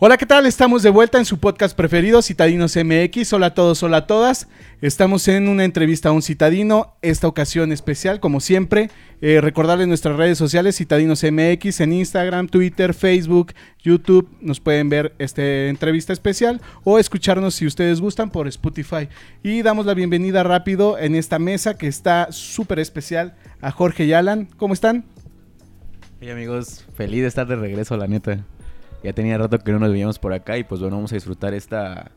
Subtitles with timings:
[0.00, 0.44] Hola, ¿qué tal?
[0.44, 3.32] Estamos de vuelta en su podcast preferido, Citadinos MX.
[3.32, 4.48] Hola a todos, hola a todas.
[4.80, 8.90] Estamos en una entrevista a un citadino, esta ocasión especial, como siempre.
[9.20, 13.52] Eh, recordarles nuestras redes sociales, Citadinos MX, en Instagram, Twitter, Facebook,
[13.84, 14.28] YouTube.
[14.40, 19.08] Nos pueden ver esta entrevista especial o escucharnos si ustedes gustan por Spotify.
[19.44, 24.12] Y damos la bienvenida rápido en esta mesa que está súper especial a Jorge y
[24.12, 24.48] Alan.
[24.56, 25.04] ¿Cómo están?
[26.20, 28.44] Hey amigos, feliz de estar de regreso, la neta.
[29.04, 31.52] Ya tenía rato que no nos veíamos por acá y pues bueno, vamos a disfrutar
[31.52, 32.10] esta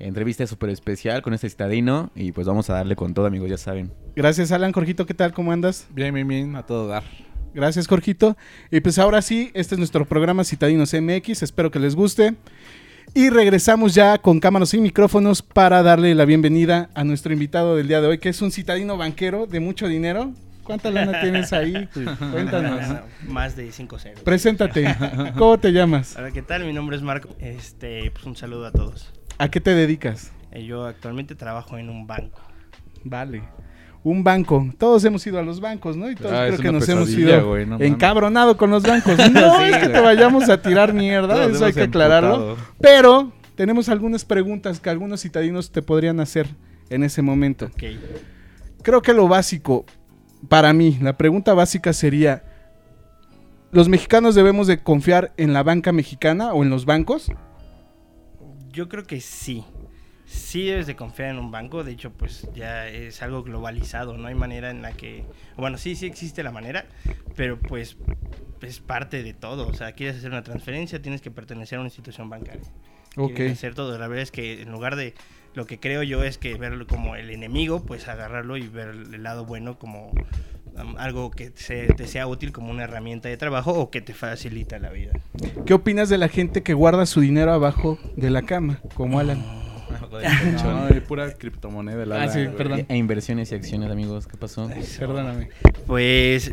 [0.00, 3.56] entrevista súper especial con este citadino y pues vamos a darle con todo, amigos, ya
[3.56, 3.92] saben.
[4.16, 4.72] Gracias, Alan.
[4.72, 5.32] Jorgito, ¿qué tal?
[5.32, 5.86] ¿Cómo andas?
[5.94, 7.04] Bien, bien, bien, a todo dar.
[7.54, 8.36] Gracias, Jorgito.
[8.72, 11.44] Y pues ahora sí, este es nuestro programa Citadinos MX.
[11.44, 12.34] Espero que les guste.
[13.14, 17.86] Y regresamos ya con cámaras y micrófonos para darle la bienvenida a nuestro invitado del
[17.86, 20.32] día de hoy, que es un citadino banquero de mucho dinero.
[20.64, 21.88] ¿Cuánta lana tienes ahí?
[22.32, 22.80] Cuéntanos.
[23.28, 24.20] Más de 5 ceros.
[24.22, 24.94] Preséntate.
[25.38, 26.16] ¿Cómo te llamas?
[26.16, 26.64] Hola, ¿qué tal?
[26.64, 27.28] Mi nombre es Marco.
[27.38, 29.12] Este, pues un saludo a todos.
[29.38, 30.32] ¿A qué te dedicas?
[30.52, 32.40] Eh, yo actualmente trabajo en un banco.
[33.04, 33.42] Vale.
[34.02, 34.70] Un banco.
[34.78, 36.10] Todos hemos ido a los bancos, ¿no?
[36.10, 37.88] Y todos Ah, creo que nos hemos ido no mames.
[37.88, 39.16] encabronado con los bancos.
[39.32, 42.50] No Sí, es que te vayamos a tirar mierda, Todos eso hay que aclararlo.
[42.50, 42.56] emputado.
[42.80, 46.48] Pero tenemos algunas preguntas que algunos citadinos te podrían hacer
[46.90, 47.66] en ese momento.
[47.66, 47.82] Ok.
[48.82, 49.86] Creo que lo básico,
[50.48, 52.44] para mí, la pregunta básica sería,
[53.70, 57.30] ¿los mexicanos debemos de confiar en la banca mexicana o en los bancos?
[58.70, 59.64] Yo creo que sí.
[60.26, 61.84] Sí debes de confiar en un banco.
[61.84, 64.16] De hecho, pues ya es algo globalizado.
[64.16, 65.24] No hay manera en la que...
[65.56, 66.86] Bueno, sí, sí existe la manera.
[67.36, 67.96] Pero pues
[68.62, 69.68] es parte de todo.
[69.68, 72.64] O sea, quieres hacer una transferencia, tienes que pertenecer a una institución bancaria.
[73.16, 73.40] Ok.
[73.52, 73.96] Hacer todo.
[73.98, 75.14] La verdad es que en lugar de...
[75.54, 79.22] Lo que creo yo es que verlo como el enemigo, pues agarrarlo y ver el
[79.22, 80.10] lado bueno como
[80.76, 84.14] um, algo que se- te sea útil como una herramienta de trabajo o que te
[84.14, 85.12] facilita la vida.
[85.64, 89.42] ¿Qué opinas de la gente que guarda su dinero abajo de la cama, como Alan?
[90.64, 92.04] No, hay pura criptomoneda.
[92.04, 92.84] la Ah, sí, perdón.
[92.88, 94.68] E inversiones y acciones, amigos, ¿qué pasó?
[94.98, 95.50] Perdóname.
[95.86, 96.52] Pues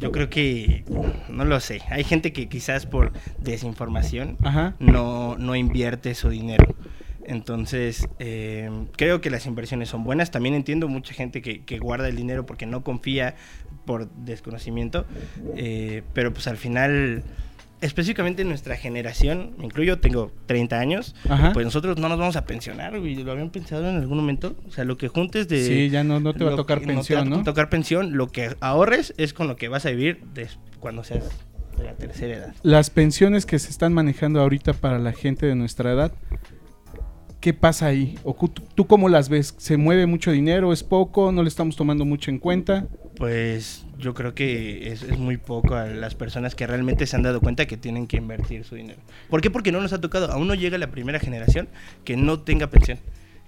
[0.00, 0.84] yo creo que
[1.28, 1.82] no lo sé.
[1.90, 4.74] Hay gente que quizás por desinformación Ajá.
[4.80, 6.74] no, no invierte su dinero.
[7.30, 10.32] Entonces, eh, creo que las inversiones son buenas.
[10.32, 13.36] También entiendo mucha gente que, que guarda el dinero porque no confía
[13.86, 15.06] por desconocimiento.
[15.56, 17.22] Eh, pero pues al final,
[17.80, 21.52] específicamente en nuestra generación, me incluyo, tengo 30 años, Ajá.
[21.52, 23.14] pues nosotros no nos vamos a pensionar, güey.
[23.14, 24.56] ¿Lo habían pensado en algún momento?
[24.66, 25.64] O sea, lo que juntes de...
[25.64, 27.36] sí, ya no, no te va a tocar que- pensión, te ¿no?
[27.36, 28.16] va a tocar pensión.
[28.16, 30.20] Lo que ahorres es con lo que vas a vivir
[30.80, 31.30] cuando seas
[31.78, 32.54] de la tercera edad.
[32.64, 36.12] Las pensiones que se están manejando ahorita para la gente de nuestra edad,
[37.40, 38.18] ¿qué pasa ahí?
[38.24, 38.34] ¿O
[38.74, 39.54] tú cómo las ves?
[39.58, 40.72] ¿Se mueve mucho dinero?
[40.72, 41.32] ¿Es poco?
[41.32, 42.86] ¿No le estamos tomando mucho en cuenta?
[43.16, 47.22] Pues yo creo que es, es muy poco a las personas que realmente se han
[47.22, 49.00] dado cuenta que tienen que invertir su dinero.
[49.28, 49.50] ¿Por qué?
[49.50, 50.30] Porque no nos ha tocado.
[50.30, 51.68] Aún no llega la primera generación
[52.04, 52.98] que no tenga pensión.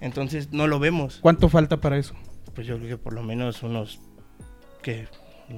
[0.01, 1.19] Entonces no lo vemos.
[1.21, 2.13] ¿Cuánto falta para eso?
[2.53, 3.99] Pues yo creo que por lo menos unos,
[4.81, 5.07] que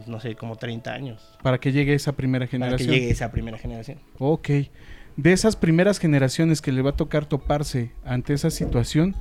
[0.07, 1.38] no sé, como 30 años.
[1.41, 2.90] Para que llegue esa primera Para que generación.
[2.91, 4.00] llegue esa primera generación.
[4.19, 4.50] Ok.
[5.18, 9.16] De esas primeras generaciones que le va a tocar toparse ante esa situación,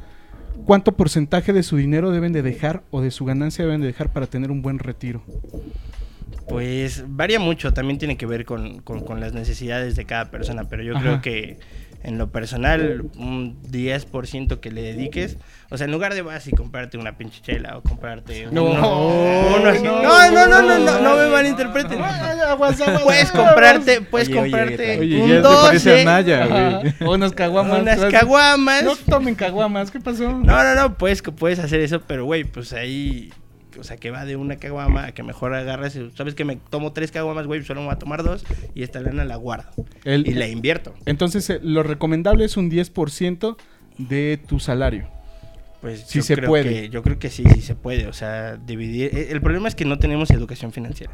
[0.66, 4.12] ¿cuánto porcentaje de su dinero deben de dejar o de su ganancia deben de dejar
[4.12, 5.22] para tener un buen retiro?
[6.48, 10.64] Pues varía mucho, también tiene que ver con, con- con las necesidades de cada persona,
[10.68, 11.02] pero yo Ajá.
[11.02, 11.58] creo que
[12.04, 15.38] en lo personal un 10% que le dediques,
[15.70, 19.58] o sea, en lugar de vas y comprarte una pinche chela o comprarte No, no,
[19.58, 19.72] no,
[20.30, 21.98] no, no, no, no, no me malinterpreten.
[23.02, 26.78] Puedes comprarte, puedes comprarte oye, Oye, un ya te parece 12, a Naya, Ajá.
[26.78, 26.94] güey.
[27.00, 27.80] O unas caguamas.
[27.80, 28.84] unas caguamas.
[28.84, 30.28] No tomen caguamas, ¿qué pasó?
[30.30, 33.32] No, no, no, puedes, puedes hacer eso, pero güey, pues ahí,
[33.78, 36.92] o sea, que va de una caguama a que mejor agarras, sabes que me tomo
[36.92, 39.68] tres caguamas, güey, solo me voy a tomar dos y esta lana la guardo
[40.04, 40.94] El- y la invierto.
[41.06, 43.56] Entonces, eh, lo recomendable es un 10%
[43.98, 45.08] de tu salario.
[45.80, 46.64] Pues Sí yo se creo puede.
[46.82, 49.10] que- yo creo que sí, sí se puede, o sea, dividir.
[49.14, 51.12] eh, El problema es que no tenemos educación financiera.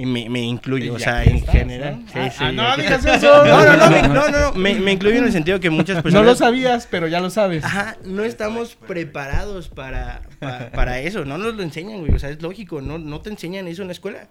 [0.00, 2.00] Y me, me incluyo, o sea, en estás, general.
[2.00, 2.06] ¿no?
[2.08, 3.44] Sí, Ah, sí, ah, no ya que- digas eso.
[3.44, 5.96] No, no, no, me, no, no, no, me, me incluyo en el sentido que muchas
[5.96, 6.26] No personas.
[6.26, 7.64] lo sabías, pero ya lo sabes.
[7.64, 12.30] Ajá, no estamos preparados para, pa- para eso, no nos lo enseñan, güey, o sea,
[12.30, 14.28] es lógico, no, no te enseñan eso en la escuela,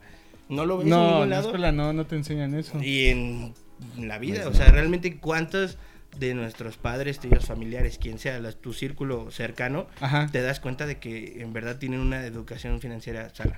[0.49, 1.47] no lo ves en No, ningún en la lado.
[1.49, 2.81] escuela no, no te enseñan eso.
[2.81, 3.53] Y en
[3.99, 5.77] la vida, o sea, realmente cuántos
[6.17, 10.27] de nuestros padres, tíos, familiares, quien sea, la- tu círculo cercano, Ajá.
[10.31, 13.55] te das cuenta de que en verdad tienen una educación financiera sana.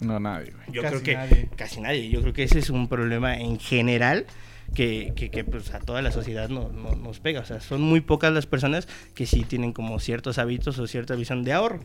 [0.00, 0.64] No, nadie, güey.
[0.72, 1.48] Yo Casi creo que nadie.
[1.56, 2.08] casi nadie.
[2.10, 4.26] Yo creo que ese es un problema en general
[4.74, 7.40] que, que, que, pues a toda la sociedad no, no- nos pega.
[7.40, 11.14] O sea, son muy pocas las personas que sí tienen como ciertos hábitos o cierta
[11.14, 11.80] visión de ahorro.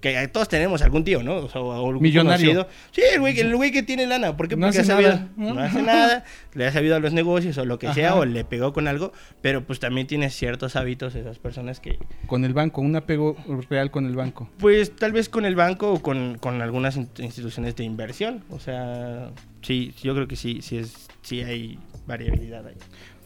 [0.00, 1.36] Que todos tenemos algún tío, ¿no?
[1.36, 2.46] O sea, algún Millonario.
[2.64, 2.68] conocido.
[2.92, 4.36] Sí, el güey, el güey que tiene lana.
[4.36, 4.56] ¿Por qué?
[4.56, 5.28] No Porque hace ha sabido- nada.
[5.36, 6.24] No hace nada.
[6.54, 9.12] Le ha sabido a los negocios o lo que sea, o le pegó con algo.
[9.42, 13.36] Pero pues también tiene ciertos hábitos esas personas que, Con el banco, un apego
[13.70, 14.48] real con el banco.
[14.58, 18.44] pues tal vez con el banco o con, con algunas in- instituciones de inversión.
[18.50, 19.30] O sea,
[19.62, 22.74] sí, yo creo que sí, sí, es, sí hay variabilidad ahí.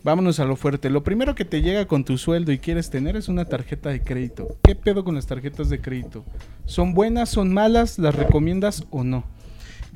[0.05, 0.91] Vámonos a lo fuerte.
[0.91, 4.03] Lo primero que te llega con tu sueldo y quieres tener es una tarjeta de
[4.03, 4.57] crédito.
[4.65, 6.25] ¿Qué pedo con las tarjetas de crédito?
[6.67, 7.99] ¿Son buenas, son malas?
[8.01, 9.25] ¿Las recomiendas o no?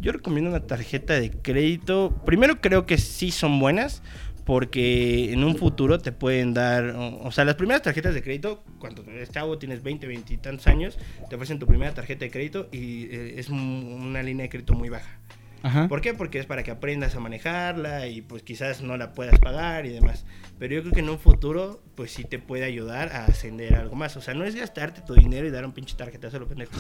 [0.01, 2.15] Yo recomiendo una tarjeta de crédito.
[2.25, 4.03] Primero creo que sí son buenas
[4.45, 9.03] porque en un futuro te pueden dar, o sea, las primeras tarjetas de crédito, cuando
[9.03, 10.97] eres chavo, tienes 20, 20 y tantos años,
[11.29, 14.75] te ofrecen tu primera tarjeta de crédito y eh, es un- una línea de crédito
[14.75, 15.19] muy baja.
[15.63, 15.89] Ajá.
[15.89, 16.15] ¿Por qué?
[16.15, 19.91] Porque es para que aprendas a manejarla y pues quizás no la puedas pagar y
[19.91, 20.25] demás.
[20.59, 23.97] Pero yo creo que en un futuro pues sí te puede ayudar a ascender algo
[23.97, 24.17] más.
[24.17, 26.73] O sea, no es gastarte tu dinero y dar un pinche tarjetazo a lo pendejo.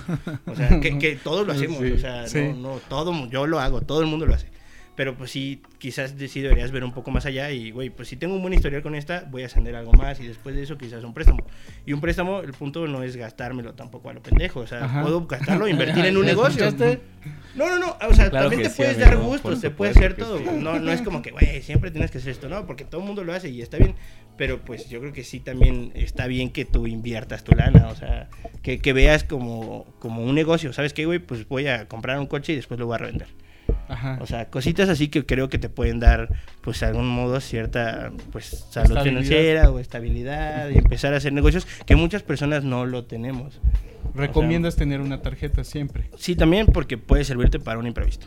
[0.46, 1.78] O sea, que, que todos lo hacemos.
[1.78, 2.40] Sí, o sea, sí.
[2.40, 4.48] no, no, todo, yo lo hago, todo el mundo lo hace.
[4.96, 8.16] Pero pues sí, quizás sí deberías ver un poco más allá y, güey, pues si
[8.16, 10.78] tengo un buen historial con esta, voy a ascender algo más y después de eso
[10.78, 11.44] quizás un préstamo.
[11.84, 14.60] Y un préstamo, el punto no es gastármelo tampoco a lo pendejo.
[14.60, 15.02] O sea, Ajá.
[15.02, 16.64] puedo gastarlo invertir en un ¿Ya negocio.
[16.64, 17.00] escuchaste?
[17.54, 17.96] No, no, no.
[18.08, 20.38] O sea, Claro también te sí, puedes amigo, dar gustos, te puedes hacer todo.
[20.38, 20.44] sí.
[20.58, 23.06] No, no es como que, güey, siempre tienes que hacer esto, no, porque todo el
[23.06, 23.94] mundo lo hace y está bien.
[24.38, 27.96] Pero pues yo creo que sí también está bien que tú inviertas tu lana, o
[27.96, 28.28] sea,
[28.62, 30.72] que, que veas como, como un negocio.
[30.72, 31.18] ¿Sabes qué, güey?
[31.18, 33.28] Pues voy a comprar un coche y después lo voy a revender.
[33.88, 34.18] Ajá.
[34.20, 36.28] O sea, cositas así que creo que te pueden dar,
[36.60, 41.66] pues de algún modo, cierta pues salud financiera o estabilidad y empezar a hacer negocios
[41.86, 43.60] que muchas personas no lo tenemos.
[44.14, 46.08] ¿Recomiendas tener una tarjeta siempre?
[46.16, 48.26] Sí, también porque puede servirte para un imprevisto.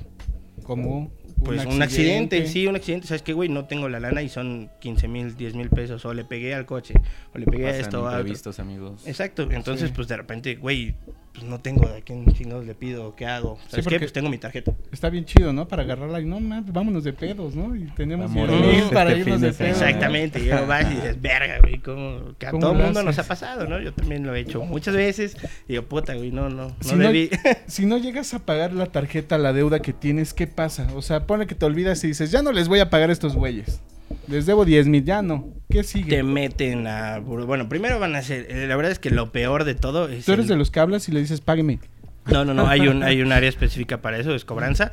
[0.63, 1.11] Como
[1.43, 3.07] Pues un accidente, sí, un accidente.
[3.07, 3.47] ¿Sabes qué, güey?
[3.49, 6.03] No tengo la lana y son 15 mil, 10 mil pesos.
[6.05, 6.93] O le pegué al coche,
[7.33, 7.97] o le pegué a Pasan esto.
[7.97, 8.17] a otro.
[8.19, 9.07] imprevistos, amigos.
[9.07, 9.47] Exacto.
[9.49, 9.93] Entonces, Sí.
[9.95, 10.95] pues de repente, güey,
[11.39, 13.57] pues no tengo de quién chingados le pido, ¿qué hago?
[13.69, 13.83] ¿Sabes qué?
[13.83, 14.73] porque- Pues tengo mi tarjeta.
[14.91, 15.67] Está bien chido, ¿no?
[15.67, 17.75] Para agarrarla y no, man, vámonos de pedos, ¿no?
[17.75, 19.59] Y tenemos Vámonos 10 mil este para fin irnos de pedos.
[19.59, 19.85] ¿no?
[19.87, 20.39] Exactamente.
[20.39, 23.17] Y luego vas y dices, verga, güey, como que a ¿Cómo todo el mundo nos
[23.19, 23.79] ha pasado, ¿no?
[23.79, 25.37] Yo también lo he hecho muchas veces.
[25.67, 27.29] Y yo, puta, güey, no, no, no Si no, debí.
[27.67, 30.89] si no llegas a pagar la tarjeta, la deuda que tienes, ¿qué pasa?
[30.95, 33.13] O sea, pone que te olvidas y dices, ya no les voy a pagar a
[33.13, 33.79] estos güeyes.
[34.29, 35.47] Les debo 10 mil, ya no.
[35.69, 36.17] ¿Qué sigue?
[36.17, 37.19] te meten a...
[37.19, 38.47] Bueno, primero van a ser...
[38.49, 40.25] eh, La verdad es que lo peor de todo es...
[40.25, 41.79] Tú eres el- de los que hablas y le dices, págueme.
[42.27, 44.91] No, no, no, hay un, hay un área específica para eso, es cobranza.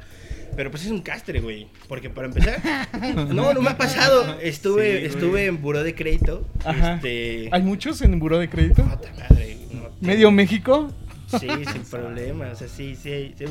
[0.56, 1.66] Pero pues es un castre, güey.
[1.86, 2.60] Porque para empezar.
[3.28, 4.38] No, no me ha pasado.
[4.40, 6.46] Estuve, Sí, estuve en buró de crédito.
[6.64, 6.94] Ajá.
[6.94, 7.50] Este.
[7.52, 8.82] ¿Hay muchos en buró de crédito?
[8.84, 10.90] Puta madre, no, ¿Medio México?
[11.38, 12.46] Sí, sin problema.
[12.52, 13.44] O sea, sí, sí, sí.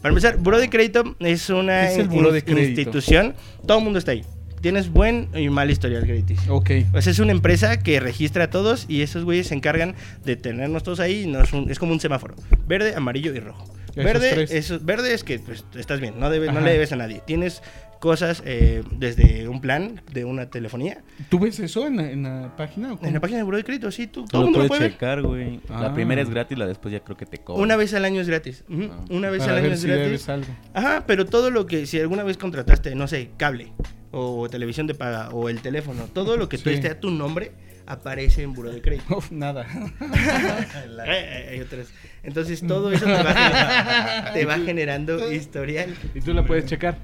[0.00, 2.80] Para empezar, buró de crédito es una ¿Qué es el buró de in- crédito?
[2.82, 3.34] institución.
[3.66, 4.22] Todo el mundo está ahí.
[4.62, 6.54] Tienes buen y mal historial crediticio.
[6.54, 6.70] Ok.
[6.92, 10.84] Pues es una empresa que registra a todos y esos güeyes se encargan de tenernos
[10.84, 11.28] todos ahí.
[11.28, 12.36] y es como un semáforo.
[12.68, 13.64] Verde, amarillo y rojo.
[13.94, 14.50] Verde, tres.
[14.52, 17.22] eso- verde es que pues, estás bien, no, debes, no le debes a nadie.
[17.26, 17.62] Tienes
[18.00, 21.02] cosas eh, desde un plan de una telefonía.
[21.28, 22.94] ¿Tú ves eso en la, en la página?
[22.94, 22.98] o?
[23.06, 24.90] En la página de Buró de Crédito, sí, tú, todo Tú el mundo lo puede
[24.90, 25.60] checar, güey.
[25.68, 25.82] Ah.
[25.82, 27.62] La primera es gratis, la después ya creo que te cobran.
[27.62, 28.64] Una vez al año es gratis.
[28.68, 29.04] Ah.
[29.10, 30.04] Una vez Para al año ver es si gratis.
[30.06, 30.48] debes algo.
[30.74, 33.72] Ajá, pero todo lo que, si alguna vez contrataste, no sé, cable
[34.10, 36.74] o televisión de paga o el teléfono, todo lo que tú Sí.
[36.74, 37.52] esté a tu nombre
[37.86, 39.18] aparece en Buró de Crédito.
[39.18, 39.66] Uf, nada.
[41.04, 41.88] Eh, hay otras.
[42.22, 45.94] Entonces todo eso te va, te va generando historial.
[46.14, 46.96] Y tú la puedes checar.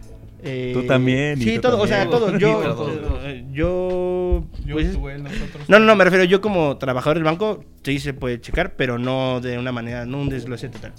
[0.43, 2.37] Eh, Tú también, Sí, tú todo, o sea, todo.
[2.38, 2.93] Yo, todos.
[3.25, 5.69] eh, yo, Yo, pues, nosotros.
[5.69, 8.98] no, no, no, me refiero yo como trabajador del banco, sí se puede checar, pero
[8.98, 10.93] no de una manera, no un desglose total.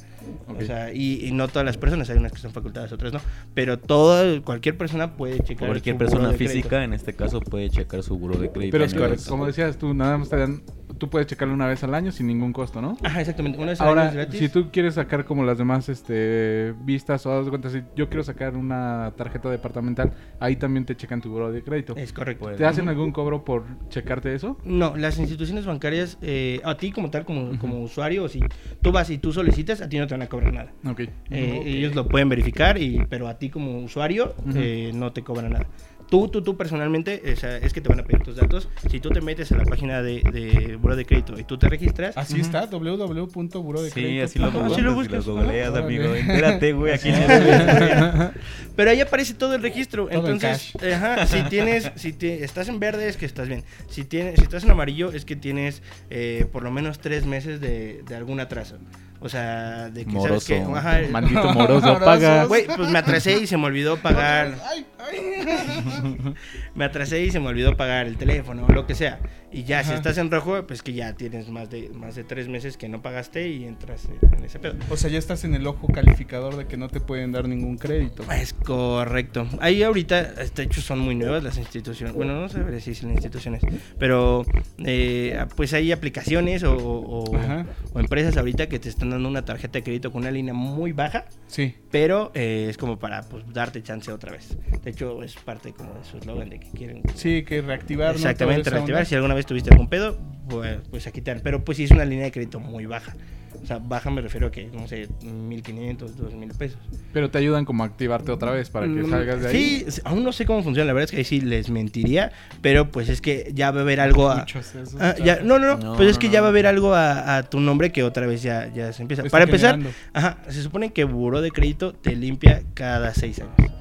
[0.48, 3.22] O sea, y, y no todas las personas, hay unas que son facultadas, otras no.
[3.54, 5.70] Pero toda, cualquier persona puede checar.
[5.70, 6.54] Cualquier su persona buró de crédito.
[6.58, 8.72] física, en este caso, puede checar su buro de crédito.
[8.74, 10.62] Pero es que, como decías tú, nada más te dan.
[11.00, 12.98] Tú puedes checarlo una vez al año sin ningún costo, ¿no?
[13.04, 13.58] Ajá, exactamente.
[13.58, 14.40] Una vez al año Ahora, es gratis.
[14.40, 18.22] si tú quieres sacar como las demás este, vistas o das cuenta, si yo quiero
[18.24, 21.96] sacar una tarjeta departamental, ahí también te checan tu buro de crédito.
[21.96, 22.44] Es correcto.
[22.46, 24.58] Pues, ¿Te hacen algún cobro por checarte eso?
[24.66, 28.42] No, las instituciones bancarias, eh, a ti como tal, como, como usuario, si
[28.82, 30.74] tú vas y tú solicitas, a ti no te van a cobrar nada.
[30.86, 31.00] Ok.
[31.32, 35.52] Eh, Ellos lo pueden verificar, y, pero a ti como usuario eh, no te cobran
[35.54, 35.68] nada.
[36.10, 38.68] Tú, tú, tú personalmente, o sea, es que te van a pedir tus datos.
[38.90, 41.70] Si tú te metes a la página de, de Buró de Crédito y tú te
[41.70, 43.94] registras, Así está, www.burodecrédito.
[43.94, 44.74] Sí, así lo Ajá, googleas.
[44.74, 45.28] así lo lo buscas.
[45.28, 46.94] Entérate, güey.
[46.94, 47.10] Aquí
[48.76, 50.08] pero ahí aparece todo el registro.
[50.08, 53.64] Todo Entonces, ajá, si tienes, si te- estás en verde es que estás bien.
[53.90, 57.60] Si tienes, si estás en amarillo es que tienes eh, por lo menos tres meses
[57.62, 58.78] de, de algún atraso.
[59.22, 60.40] O sea, de que Moroso.
[60.40, 62.46] sabes que, ajá, Maldito moroso, paga.
[62.46, 64.56] Güey, pues me atrasé y se me olvidó pagar.
[66.76, 69.20] me atrasé y se me olvidó pagar el teléfono o lo que sea.
[69.52, 72.48] Y ya, si estás en rojo, pues que ya tienes más de, más de tres
[72.48, 74.08] meses que no pagaste y entras
[74.38, 74.76] en ese pedo.
[74.92, 77.78] O sea, ya estás en el ojo calificador de que no te pueden dar ningún
[77.80, 78.24] crédito.
[78.32, 79.48] Es correcto.
[79.60, 82.16] Ahí ahorita, de hecho, son muy nuevas las instituciones.
[82.16, 83.64] Bueno, no sabré si son instituciones,
[83.98, 84.46] pero
[84.78, 87.66] eh, pues hay aplicaciones o, o- Ajá.
[87.94, 90.92] O empresas ahorita que te están dando una tarjeta de crédito con una línea muy
[90.92, 91.76] baja, Sí.
[91.92, 94.58] pero eh, es como para pues, darte chance otra vez.
[94.84, 97.02] De hecho, es parte como de su eslogan de que quieren.
[97.16, 98.16] Sí, que reactivar.
[98.16, 99.06] Exactamente, reactivar.
[99.06, 100.18] Si alguna vez tuviste algún pedo,
[100.48, 101.42] pues, pues aquí te dan.
[101.44, 103.16] Pero pues sí es una línea de crédito muy baja.
[103.62, 106.78] O sea, baja me refiero a que, no sé, 1500, 2000 pesos.
[107.14, 109.86] Pero te ayudan como a activarte otra vez para que Mm, salgas de ahí.
[109.90, 112.90] Sí, aún no sé cómo funciona, la verdad es que ahí sí les mentiría, pero
[112.92, 114.46] pues es que ya va a haber algo a...
[114.48, 116.34] Esos, Ah, ya, no, no, no, No, pues es que no.
[116.34, 119.02] ya va a haber algo a, a tu nombre que otra vez ya, ya se
[119.02, 119.22] empieza.
[119.24, 119.98] Está Para empezar, generando.
[120.14, 123.72] ajá, se supone que Buró de Crédito te limpia cada seis años.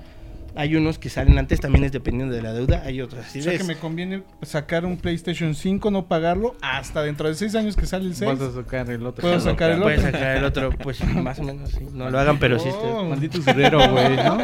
[0.54, 3.42] Hay unos que salen antes, también es dependiendo de la deuda, hay otros así O
[3.42, 7.76] sea que me conviene sacar un PlayStation 5, no pagarlo, hasta dentro de 6 años
[7.76, 8.30] que sale el 6.
[8.30, 9.22] Vas a sacar el otro.
[9.22, 10.12] Puedo sacar el Puedes otro.
[10.12, 11.86] sacar el otro, pues más o menos, sí.
[11.92, 12.70] No lo hagan, pero sí.
[12.72, 13.04] Oh.
[13.04, 14.38] Maldito usurero, güey, ¿no?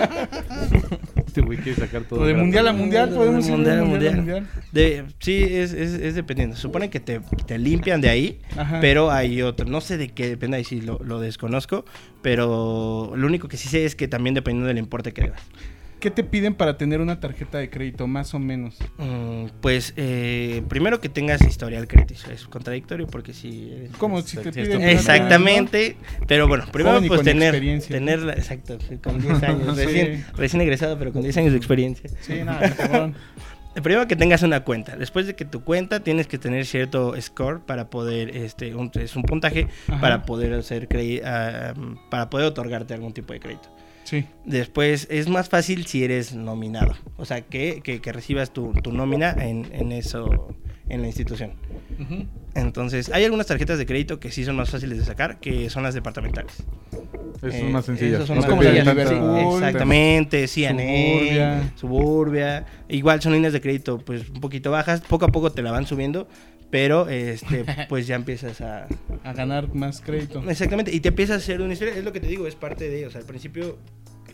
[1.26, 2.20] Este güey quiere sacar todo.
[2.20, 4.46] O de mundial a mundial, De podemos ir de mundial a mundial.
[4.70, 6.54] De, sí, es, es, es dependiendo.
[6.54, 8.78] Se supone que te, te limpian de ahí, Ajá.
[8.80, 9.66] pero hay otro.
[9.66, 11.84] No sé de qué depende, ahí sí lo, lo desconozco.
[12.22, 15.40] Pero lo único que sí sé es que también dependiendo del importe que debas.
[16.04, 18.76] ¿Qué te piden para tener una tarjeta de crédito, más o menos?
[18.98, 22.30] Mm, pues eh, primero que tengas historial crediticio.
[22.30, 23.72] Es contradictorio porque si.
[23.72, 24.82] eres- Como si te piden...
[24.82, 25.96] Exactamente,
[26.28, 27.96] pero bueno, primero pues con tener, experiencia.
[27.96, 29.84] tener la- exacto, con 10 años, Sí.
[29.86, 32.10] recién, recién egresado, pero con 10 años de experiencia.
[32.20, 33.14] Sí, nada, cabrón.
[33.82, 34.96] Primero que tengas una cuenta.
[34.96, 39.16] Después de que tu cuenta tienes que tener cierto score para poder, este, un, es
[39.16, 40.00] un puntaje Ajá.
[40.00, 40.86] para poder hacer
[41.76, 43.73] um, para poder otorgarte algún tipo de crédito.
[44.04, 44.24] Sí.
[44.44, 48.92] Después es más fácil si eres nominado, o sea que, que, que recibas tu, tu
[48.92, 50.54] nómina en, en eso,
[50.88, 51.52] en la institución.
[52.54, 55.82] Entonces hay algunas tarjetas de crédito que sí son más fáciles de sacar, que son
[55.82, 56.62] las departamentales.
[57.42, 58.14] Eh, son más sencillas.
[58.22, 61.72] esas son No más tanta- Liverpool, Sí, exactamente, sí, Suburbia.
[61.76, 62.66] Suburbia.
[62.88, 65.86] Igual son líneas de crédito pues un poquito bajas, poco a poco te la van
[65.86, 66.28] subiendo,
[66.74, 68.88] pero este pues ya empiezas a
[69.22, 70.42] A ganar más crédito.
[70.50, 72.90] exactamente y te empiezas a hacer una historia, es lo que te digo, es parte
[72.90, 73.78] de, o sea, al principio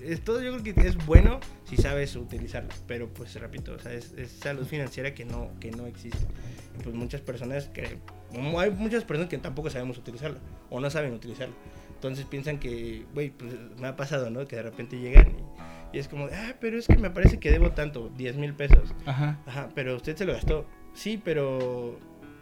[0.03, 3.93] es todo yo creo que es bueno si sabes utilizarlo, pero pues repito, o sea,
[3.93, 6.25] es, es salud financiera que no que no existe.
[6.79, 7.99] Y, pues muchas personas que
[8.57, 10.39] hay muchas personas que tampoco sabemos utilizarlo
[10.71, 11.55] o no saben utilizarlo.
[11.95, 14.49] Entonces piensan que, güey, pues me ha pasado, ¿no?
[14.49, 15.29] Que de repente llegan
[15.93, 18.55] y, y es como, ah, pero es que me parece que debo tanto, 10 mil
[18.55, 18.95] pesos.
[19.05, 19.39] Ajá.
[19.45, 20.67] Ajá, pero usted se lo gastó.
[20.95, 21.99] Sí, pero.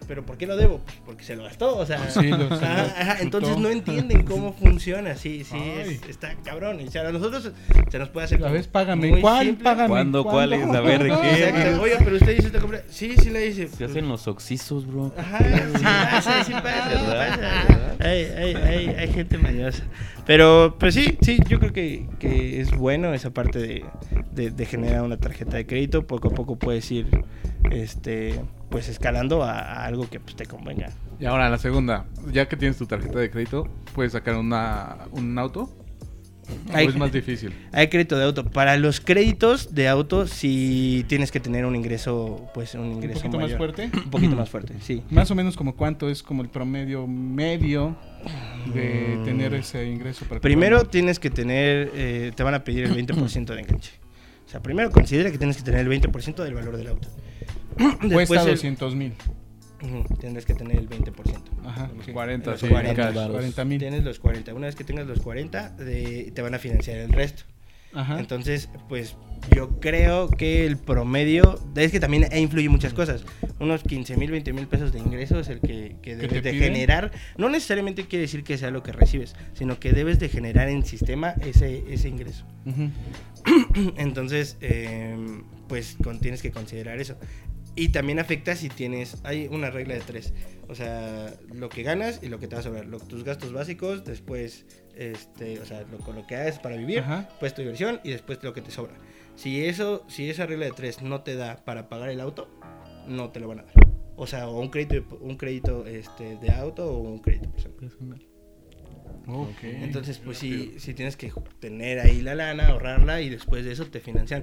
[0.07, 0.79] ¿Pero por qué lo debo?
[0.79, 2.09] Pues porque se lo gastó, o sea.
[2.11, 5.15] Sí, lo- ajá, se lo ajá, entonces no entienden cómo funciona.
[5.17, 6.81] Sí, sí, es- está cabrón.
[6.81, 7.51] Y, o sea, a nosotros
[7.91, 8.39] se nos puede hacer.
[8.39, 9.11] A como ver, págame.
[9.11, 9.47] muy ¿Cuál?
[9.47, 9.65] simple.
[9.65, 9.89] Págame.
[9.89, 10.25] ¿Cuándo?
[10.25, 10.65] ¿Cuál es?
[10.67, 11.45] A ver, ¿de qué?
[11.49, 11.83] Exacto.
[11.83, 12.83] Oiga, pero usted hizo esta compra.
[12.89, 13.69] Sí, sí la hice.
[13.69, 15.13] Se hacen los oxisos, bro.
[15.17, 15.39] Ajá,
[15.77, 17.65] sí pasa, sí pasa, sí ¿Verdad?
[17.67, 17.88] pasa.
[18.01, 19.83] Hay, hay, hay, gente mañosa.
[20.27, 23.85] Pero, pues sí, sí, yo creo que, que es bueno esa parte de,
[24.33, 26.07] de, de generar una tarjeta de crédito.
[26.07, 27.25] Poco a poco puedes ir,
[27.71, 30.91] este, pues escalando a, a algo que pues, te convenga.
[31.21, 35.37] Y ahora la segunda, ya que tienes tu tarjeta de crédito, puedes sacar una, un
[35.39, 35.69] auto.
[36.73, 37.53] Hay- ¿O es más difícil?
[37.73, 38.45] Hay crédito de auto.
[38.51, 43.21] Para los créditos de auto, sí tienes que tener un ingreso, pues un Un ingreso
[43.21, 43.91] poquito más fuerte.
[43.95, 45.03] Un poquito más fuerte, sí.
[45.11, 47.97] Más o menos como cuánto es como el promedio medio
[48.75, 52.95] de tener ese ingreso para Primero tienes que tener, eh, te van a pedir el
[52.95, 53.93] 20% de enganche.
[54.47, 57.09] O sea, primero considera que tienes que tener el 20% del valor del auto.
[58.13, 59.13] cuesta el- 200 mil.
[60.21, 61.13] Tendrás que tener el 20%.
[61.65, 61.91] Ajá.
[61.97, 62.13] Los ok.
[62.13, 63.13] 40, Los sí, 40.
[63.13, 63.31] cash.
[63.31, 63.79] 40 mil.
[63.79, 64.55] Tienes los 40.
[64.55, 67.45] Una vez que tengas los 40, de- te van a financiar el resto.
[67.95, 68.19] Ajá.
[68.21, 69.17] Entonces, pues
[69.55, 73.25] yo creo que el promedio, es que también influye muchas cosas.
[73.61, 76.75] Unos 15 mil, 20 mil pesos de ingreso es el que, que debes de piden?
[76.75, 77.13] generar.
[77.39, 80.85] No necesariamente quiere decir que sea lo que recibes, sino que debes de generar en
[80.85, 82.45] sistema ese, ese ingreso.
[82.67, 82.91] Ujú.
[83.97, 85.17] Entonces, eh,
[85.69, 87.17] pues con- tienes que considerar eso.
[87.75, 90.33] Y también afecta si tienes, hay una regla de tres,
[90.69, 93.53] o sea, lo que ganas y lo que te va a sobrar, lo- tus gastos
[93.53, 97.29] básicos, después, este, o sea, lo, con lo que haces para vivir, Ajá.
[97.39, 98.95] pues tu inversión y después lo que te sobra.
[99.37, 102.51] Si eso, si esa regla de tres no te da para pagar el auto,
[103.07, 103.75] no te lo van a dar.
[104.17, 108.21] O sea, o un crédito, un crédito este, de auto o un crédito personal.
[109.27, 109.63] Ok.
[109.63, 113.87] Entonces, pues sí, sí tienes que tener ahí la lana, ahorrarla y después de eso
[113.87, 114.43] te financian.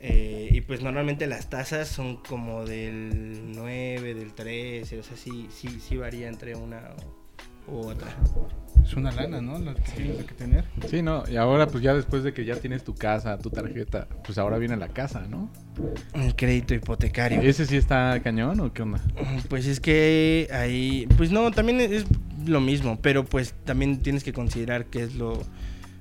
[0.00, 5.48] Eh, y pues normalmente las tasas son como del 9, del 13, o sea, sí,
[5.50, 6.80] sí, sí varía entre una
[7.66, 8.14] u otra.
[8.84, 9.58] Es una lana, ¿no?
[9.58, 10.64] La que tienes que tener.
[10.88, 14.08] Sí, no, y ahora pues ya después de que ya tienes tu casa, tu tarjeta,
[14.24, 15.50] pues ahora viene la casa, ¿no?
[16.14, 17.40] El crédito hipotecario.
[17.40, 19.02] ¿Ese sí está cañón o qué onda?
[19.48, 22.06] Pues es que ahí, pues no, también es
[22.46, 25.38] lo mismo, pero pues también tienes que considerar que es lo,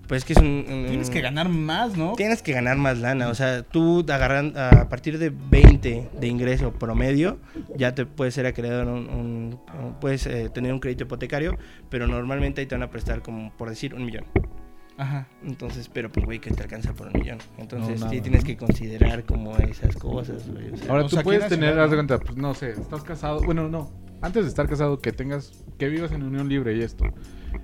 [0.08, 0.66] pues que es un...
[0.70, 2.14] un- Tienes que ganar más, ¿no?
[2.14, 6.72] Tienes que ganar más lana, o sea, tú agarran a partir de 20 de ingreso
[6.72, 7.40] promedio,
[7.76, 11.58] ya te puedes ser acreedor a un, un- un- puedes eh, tener un crédito hipotecario,
[11.90, 14.26] pero normalmente ahí te van a prestar como por decir un millón.
[15.00, 15.28] Ajá.
[15.46, 17.38] Entonces, pero pues güey, que te alcanza por un millón.
[17.60, 18.48] Entonces, nada, sí tienes ¿no?
[18.48, 20.72] que considerar como esas cosas, güey.
[20.72, 20.90] o sea.
[20.90, 23.70] Ahora O tú sea, puedes tener, haz de cuenta, pues no sé, estás casado, bueno,
[23.70, 27.06] no, antes de estar casado que tengas, que vivas en unión libre y esto,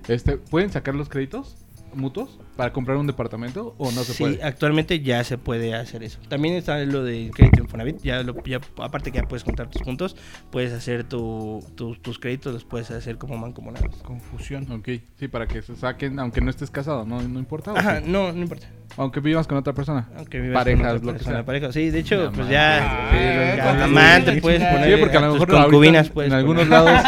[0.08, 1.56] este, ¿pueden sacar los créditos
[1.94, 4.42] mutuos para comprar un departamento o no se sí, puede?
[4.42, 6.18] actualmente ya se puede hacer eso.
[6.28, 8.00] También está lo del crédito Infonavit.
[8.02, 10.16] Ya, lo, ya aparte que ya puedes contar tus puntos,
[10.50, 13.94] puedes hacer tu, tu- tus créditos, los puedes hacer como mancomunados.
[14.02, 14.70] Confusión.
[14.72, 17.72] Ok, sí, para que se saquen, aunque no estés casado, no, no importa.
[17.72, 18.06] ¿o Ajá, sí?
[18.08, 18.66] no, no importa.
[18.96, 20.08] Aunque vivas con otra persona.
[20.16, 21.44] Aunque vivas Parejas, con otra lo que persona, sea.
[21.44, 21.72] pareja.
[21.72, 23.08] Sí, de hecho, pues ya.
[23.10, 24.94] Sí, ya, ¿cuántos amante puedes poner.
[24.94, 26.84] Sí, porque a lo mejor ahorita concubinas puedes en algunos poner.
[26.84, 27.04] lados,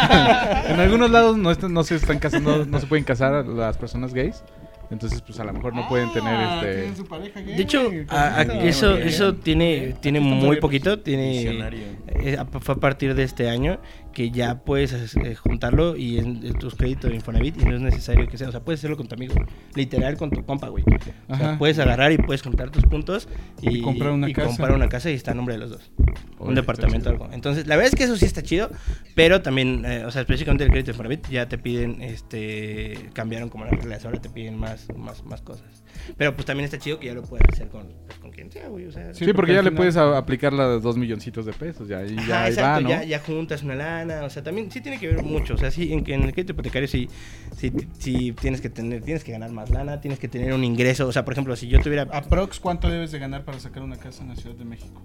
[0.69, 4.13] en algunos lados no, est- no se están casando, no se pueden casar las personas
[4.13, 4.43] gays.
[4.89, 6.75] Entonces, pues a lo mejor no pueden tener Ah, este.
[6.75, 10.99] tienen su pareja gay, De hecho, a- eso, eso tiene, tiene muy poquito.
[10.99, 11.81] Tiene, Visionario.
[12.07, 13.79] eh, fue a partir de este año
[14.17, 17.81] que ya puedes eh, juntarlo y en, en tus créditos de Infonavit y no es
[17.81, 18.49] necesario que sea.
[18.49, 19.35] O sea, puedes hacerlo con tu amigo.
[19.75, 20.83] Literal con tu compa, güey.
[21.29, 23.29] O sea, puedes agarrar y puedes juntar tus puntos
[23.61, 24.47] y, Y comprar una y casa.
[24.47, 25.91] comprar una casa y está a nombre de los dos.
[26.39, 27.29] Oye, un departamento algo.
[27.31, 28.71] Entonces, la verdad es que eso sí está chido,
[29.13, 33.49] pero también, eh, o sea, específicamente el crédito de Infonavit ya te piden, este, cambiaron
[33.49, 35.83] como las reglas, ahora te piden más, más, más cosas.
[36.17, 38.67] Pero pues también está chido que ya lo puedas hacer con, pues, con quien sea,
[38.67, 39.13] güey, o sea.
[39.13, 41.87] Sí, porque, porque ya le final- puedes a- aplicar las dos milloncitos de pesos.
[41.87, 42.89] Ya, y ya Ajá, ahí exacto, va, ¿no?
[42.89, 45.71] ya, ya juntas una lana, o sea, también sí tiene que ver mucho, o sea,
[45.71, 47.07] sí, en, en el crédito hipotecario sí,
[47.55, 51.07] sí, sí tienes que tener, tienes que ganar más lana, tienes que tener un ingreso,
[51.07, 53.97] o sea, por ejemplo, si yo tuviera, Aprox, ¿cuánto debes de ganar para sacar una
[53.97, 55.01] casa en la Ciudad de México?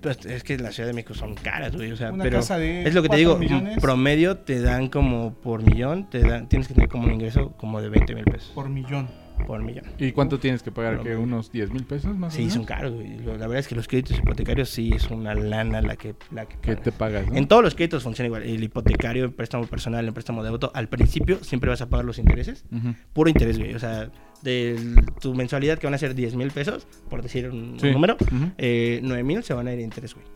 [0.00, 2.56] pues, es que la Ciudad de México son caras, güey, o sea, Una pero casa
[2.56, 3.78] de es lo que te digo, millones.
[3.80, 7.80] promedio te dan como por millón, te dan, tienes que tener como un ingreso como
[7.82, 9.08] de 20 mil pesos Por millón.
[9.46, 9.84] Por millón.
[9.98, 11.00] ¿Y cuánto tienes que pagar?
[11.02, 12.54] ¿Que unos 10 mil pesos más o Sí, menos?
[12.54, 13.18] son caros, güey.
[13.18, 16.56] La verdad es que los créditos hipotecarios sí es una lana la que, la que
[16.58, 17.26] Que te pagas.
[17.26, 17.36] ¿no?
[17.36, 18.42] En todos los créditos funciona igual.
[18.42, 22.04] El hipotecario, el préstamo personal, el préstamo de auto, al principio siempre vas a pagar
[22.04, 22.64] los intereses.
[23.12, 23.74] Puro interés, güey.
[23.74, 24.10] O sea,
[24.42, 24.76] de
[25.20, 28.50] tu mensualidad que van a ser 10 mil pesos, por decir un, número, Ujú.
[28.56, 30.26] eh, 9 mil se van a ir a interés, güey.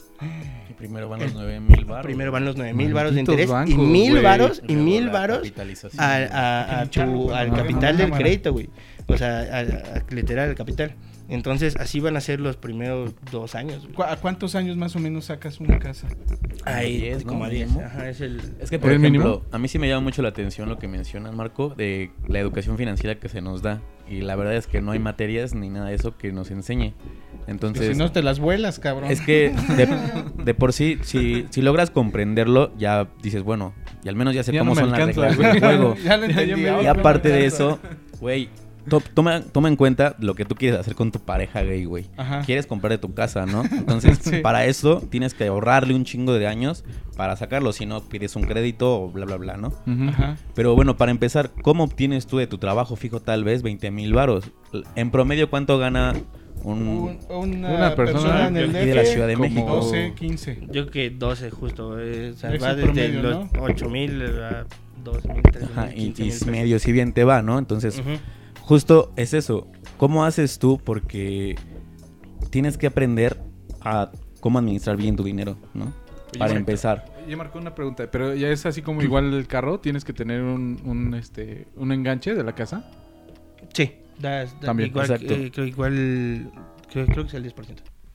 [0.70, 2.04] Y primero van los 9 mil baros.
[2.06, 5.10] Primero van los 9 mil varos de interés y mil varos y mil
[6.90, 8.68] tu- al capital del crédito, güey.
[9.06, 10.94] O sea, a, a- literal, al capital.
[11.28, 13.82] Entonces, así van a ser los primeros dos años.
[13.84, 13.94] güey.
[13.94, 16.08] ¿Cu- ¿A cuántos años más o menos sacas una casa?
[16.64, 17.32] Ahí, 10, ¿no?
[17.32, 17.68] como a 10.
[17.68, 17.86] Mínimo.
[17.86, 18.40] Ajá, es el...
[18.60, 19.42] Es que, por ¿El ejemplo, mínimo?
[19.50, 22.76] a mí sí me llama mucho la atención lo que mencionas, Marco, de la educación
[22.76, 23.80] financiera que se nos da.
[24.08, 26.92] Y la verdad es que no hay materias ni nada de eso que nos enseñe.
[27.46, 29.10] Entonces, si no te las vuelas, cabrón.
[29.10, 29.88] es que de,
[30.44, 33.72] de por sí, si, si logras comprenderlo, ya dices, bueno,
[34.04, 35.96] y al menos ya sé Ya no cómo son las reglas del juego.
[36.04, 37.78] ya lo Ya- Y aparte de eso,
[38.20, 38.50] güey,
[38.88, 42.06] to- toma, toma en cuenta lo que tú quieres hacer con tu pareja gay, güey.
[42.16, 42.42] Ajá.
[42.42, 43.62] Quieres comprar tu casa, ¿no?
[43.64, 44.38] Entonces, Sí.
[44.42, 46.84] para eso tienes que ahorrarle un chingo de años
[47.16, 49.72] para sacarlo, si no pides un crédito o bla, bla, bla, ¿no?
[50.10, 50.36] Ajá.
[50.54, 54.12] Pero bueno, para empezar, ¿cómo obtienes tú de tu trabajo fijo tal vez 20 mil
[54.14, 54.50] varos?
[54.96, 56.14] En promedio, ¿cuánto gana
[56.64, 56.78] un...
[56.88, 59.76] Un- una, Una persona persona, en el aquí de la Ciudad de como- México?
[59.76, 60.58] 12, 15.
[60.70, 61.98] Yo creo que 12 justo.
[62.00, 63.62] eh, o sea, va desde promedio, los ¿no?
[63.62, 64.64] 8 mil a
[65.04, 67.58] 2 mil, 3 Ajá, mil, y, 15 y medio si bien te va, ¿no?
[67.58, 68.10] Entonces, Ujú.
[68.62, 69.66] Justo es eso.
[69.98, 70.80] ¿Cómo haces tú?
[70.82, 71.56] Porque
[72.50, 73.38] tienes que aprender
[73.80, 75.84] a cómo administrar bien tu dinero, ¿no?
[75.84, 77.04] Oye, Para Marco, empezar.
[77.28, 80.42] Ya marcó una pregunta, pero ya es así como igual el carro, tienes que tener
[80.42, 82.90] un, un, este, un enganche de la casa.
[83.72, 85.34] Sí, da- También, igual, exacto.
[85.34, 86.50] eh, creo igual,
[86.90, 87.54] creo, creo que es el 10%.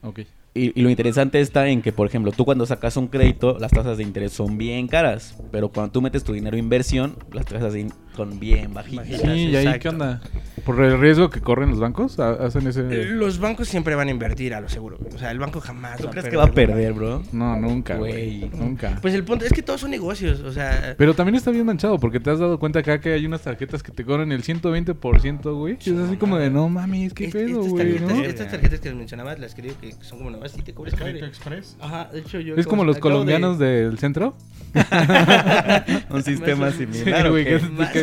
[0.02, 0.20] Ok.
[0.54, 3.70] Y, y lo interesante está en que, por ejemplo, tú cuando sacas un crédito, las
[3.70, 5.38] tasas de interés son bien caras.
[5.52, 9.06] Pero cuando tú metes tu dinero a inversión, las tasas de in- son bien bajitas.
[9.06, 10.20] Sí, ¿y ahí qué onda?
[10.64, 12.18] ¿Por el riesgo que corren los bancos?
[12.18, 12.82] ¿Ha- ¿Hacen ese...?
[13.06, 14.98] Los bancos siempre van a invertir a lo seguro.
[15.14, 17.22] O sea, el banco jamás ¿Tú va crees a que va a perder, bro?
[17.32, 18.50] No, nunca, güey.
[18.54, 18.98] Nunca.
[19.00, 20.40] Pues el punto es que todos son negocios.
[20.40, 23.24] O sea, Pero también está bien manchado, porque te has dado cuenta acá que hay
[23.24, 25.76] unas tarjetas que te cobran el 120%, güey.
[25.78, 26.68] Sí, es así no, como de, no.
[27.14, 27.72] qué es- pedo, estas,
[28.10, 30.74] güey, estas tarjetas que les mencionabas, las que digo que son como nuevas, sí te
[30.74, 31.28] cobras Crédito padre.
[31.28, 31.76] Express.
[31.80, 32.56] Ajá, de hecho yo...
[32.56, 34.34] Es como los de- colombianos del centro.
[36.10, 37.22] Un sistema similar.
[37.22, 37.58] Sí, ¿o güey, qué?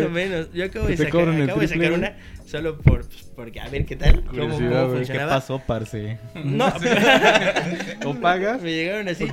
[0.05, 0.51] O menos.
[0.53, 2.15] Yo acabo de sacar, acabo de sacar una
[2.45, 4.59] solo por, pues, porque a ver qué tal, cómo, cómo güey.
[4.59, 5.31] ¿Qué ¿Qué funcionaba.
[5.31, 6.17] pasó, parce?
[6.43, 6.67] No,
[8.05, 8.61] ¿O pagas?
[8.61, 9.25] me llegaron así.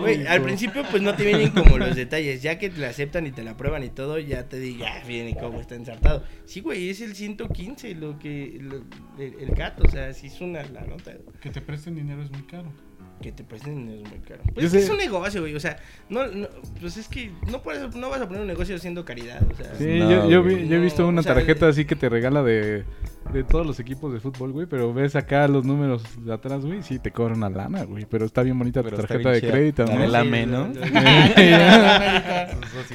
[0.00, 3.26] Güey, al principio pues no te vienen como los detalles, ya que te la aceptan
[3.26, 6.22] y te la prueban y todo, ya te digo, ya viene cómo está ensartado.
[6.44, 8.84] Sí, güey, es el 115 lo que lo-
[9.22, 11.12] el, el gato, o sea, sí es una la nota.
[11.40, 12.70] Que te presten dinero es muy caro.
[13.20, 14.40] Que te presten es muy caro.
[14.54, 15.54] Pues es, que sé- es un negocio, güey.
[15.54, 15.76] O sea,
[16.08, 16.46] no, no,
[16.80, 19.40] pues es que no, puedes, no vas a poner un negocio haciendo caridad.
[19.52, 20.54] O sea, Sí, No, yo, yo, güey.
[20.56, 22.84] vi- yo he visto No, una o sea, tarjeta el- así que te regala de,
[23.32, 26.82] de todos los equipos de fútbol, güey, pero ves acá los números de atrás, güey,
[26.84, 29.98] sí te cobran una lana, güey, pero está bien bonita tu tarjeta de crédito, ¿no?
[29.98, 30.74] de la Sí, me, lo- ¿no?
[30.74, 30.80] lo-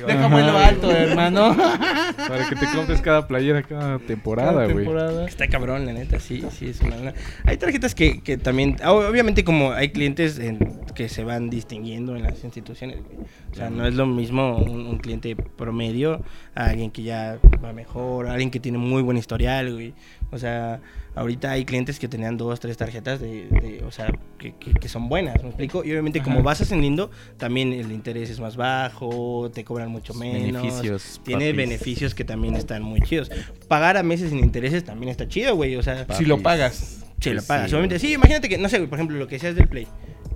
[0.08, 1.56] Déjame en lo alto, hermano.
[2.28, 4.88] Para que te compres cada playera cada temporada, güey.
[5.28, 7.14] Está cabrón, la neta, sí, sí, es una lana.
[7.46, 12.24] Hay tarjetas que, que también, obviamente como hay clientes en- que se van distinguiendo en
[12.24, 13.18] las instituciones, güey.
[13.52, 16.22] O sea, no es lo mismo un, un cliente promedio
[16.56, 19.94] a alguien que ya va mejor, a alguien que tiene muy buen historial, güey.
[20.32, 20.82] O sea,
[21.16, 24.88] ahorita hay clientes que tenían dos, tres tarjetas de, de- o sea, que, que- que
[24.90, 25.84] son buenas, ¿me explico?
[25.84, 26.44] Y obviamente como Ajá.
[26.46, 30.62] basas en Lindo, también el interés es más bajo, te cobran mucho menos.
[30.62, 31.58] Beneficios, Tiene papis.
[31.58, 33.32] beneficios que también están muy chidos.
[33.68, 35.76] Pagar a meses sin intereses también está chido, güey.
[35.76, 36.44] O sea, Si lo Papis.
[36.44, 37.00] pagas.
[37.20, 37.72] Si lo sí, pagas.
[37.72, 39.88] Obviamente, sí, imagínate que, no sé, por ejemplo, lo que seas del Play.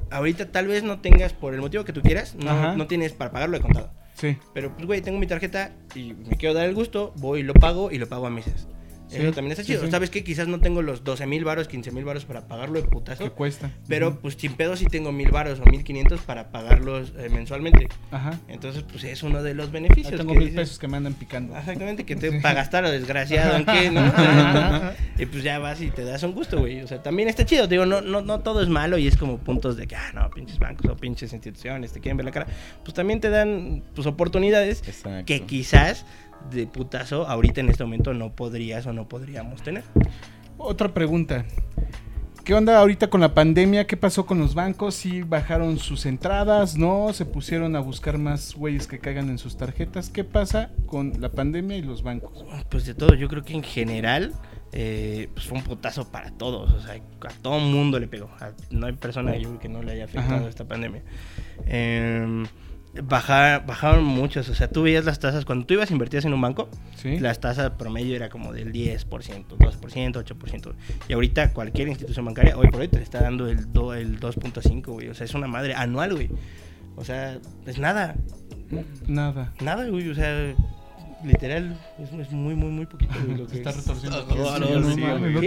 [0.10, 3.32] Ahorita tal vez no tengas, por el motivo que tú quieras, no, no tienes para
[3.32, 3.92] pagarlo de contado.
[4.14, 4.38] Sí.
[4.54, 7.54] Pero, pues, güey, tengo mi tarjeta y me quiero dar el gusto, voy y lo
[7.54, 8.68] pago y lo pago a meses.
[9.08, 9.86] Sí, Eso también está sí, chido.
[9.86, 9.92] sí.
[9.92, 10.24] ¿Sabes qué?
[10.24, 13.24] Quizás no tengo los 12 mil varos, 15 mil varos para pagarlo de putazo.
[13.24, 13.72] ¿Qué cuesta?
[13.88, 17.88] Pero, pues, sin pedo sí tengo mil varos o mil quinientos para pagarlos eh, mensualmente.
[18.12, 18.40] Ajá.
[18.48, 20.18] Entonces, pues, es uno de los beneficios.
[20.18, 21.58] tengo que mil dices, pesos que me andan picando.
[21.58, 24.12] Exactamente, que te para gastar lo desgraciado, ¿en qué, no?
[25.18, 26.82] y pues ya vas y te das un gusto, güey.
[26.82, 29.38] O sea, también está chido, digo, no, no, no todo es malo y es como
[29.38, 32.48] puntos de que, ah, no, pinches bancos o pinches instituciones te quieren ver la cara.
[32.84, 35.26] Pues también te dan, pues, oportunidades Exacto.
[35.26, 36.06] que quizás
[36.52, 39.84] de putazo ahorita en este momento no podrías o no podríamos tener.
[40.58, 41.46] Otra pregunta.
[42.44, 43.86] ¿Qué onda ahorita con la pandemia?
[43.88, 44.96] ¿Qué pasó con los bancos?
[44.96, 46.78] ¿Sí bajaron sus entradas?
[46.78, 47.12] ¿No?
[47.12, 50.10] ¿Se pusieron a buscar más güeyes que caigan en sus tarjetas?
[50.10, 52.46] ¿Qué pasa con la pandemia y los bancos?
[52.70, 54.34] Pues de todo, yo creo que en general
[54.72, 58.30] eh, pues fue un putazo para todos, o sea, a todo mundo le pegó.
[58.40, 60.48] A- no hay persona yo creo que no le haya afectado Ajá.
[60.48, 61.02] esta pandemia.
[61.66, 62.46] Eh,
[63.04, 66.34] baja- bajaron muchos, o sea, tú veías las tasas, cuando tú ibas a invertir en
[66.34, 67.20] un banco, ¿Sí?
[67.20, 70.74] las tasas promedio era como del 10%, 2%, 8%.
[71.08, 74.86] Y ahorita cualquier institución bancaria, hoy por hoy, te está dando el, do- el 2.5,
[74.94, 75.10] güey.
[75.10, 76.30] O sea, es una madre anual, güey.
[76.96, 78.16] O sea, es nada.
[79.08, 79.54] Nada.
[79.62, 80.10] Nada, güey.
[80.10, 80.54] O sea,
[81.24, 83.38] literal, es, es muy, muy, muy poquito, güey.
[83.38, 83.78] Lo que está es.
[83.78, 84.18] retorciendo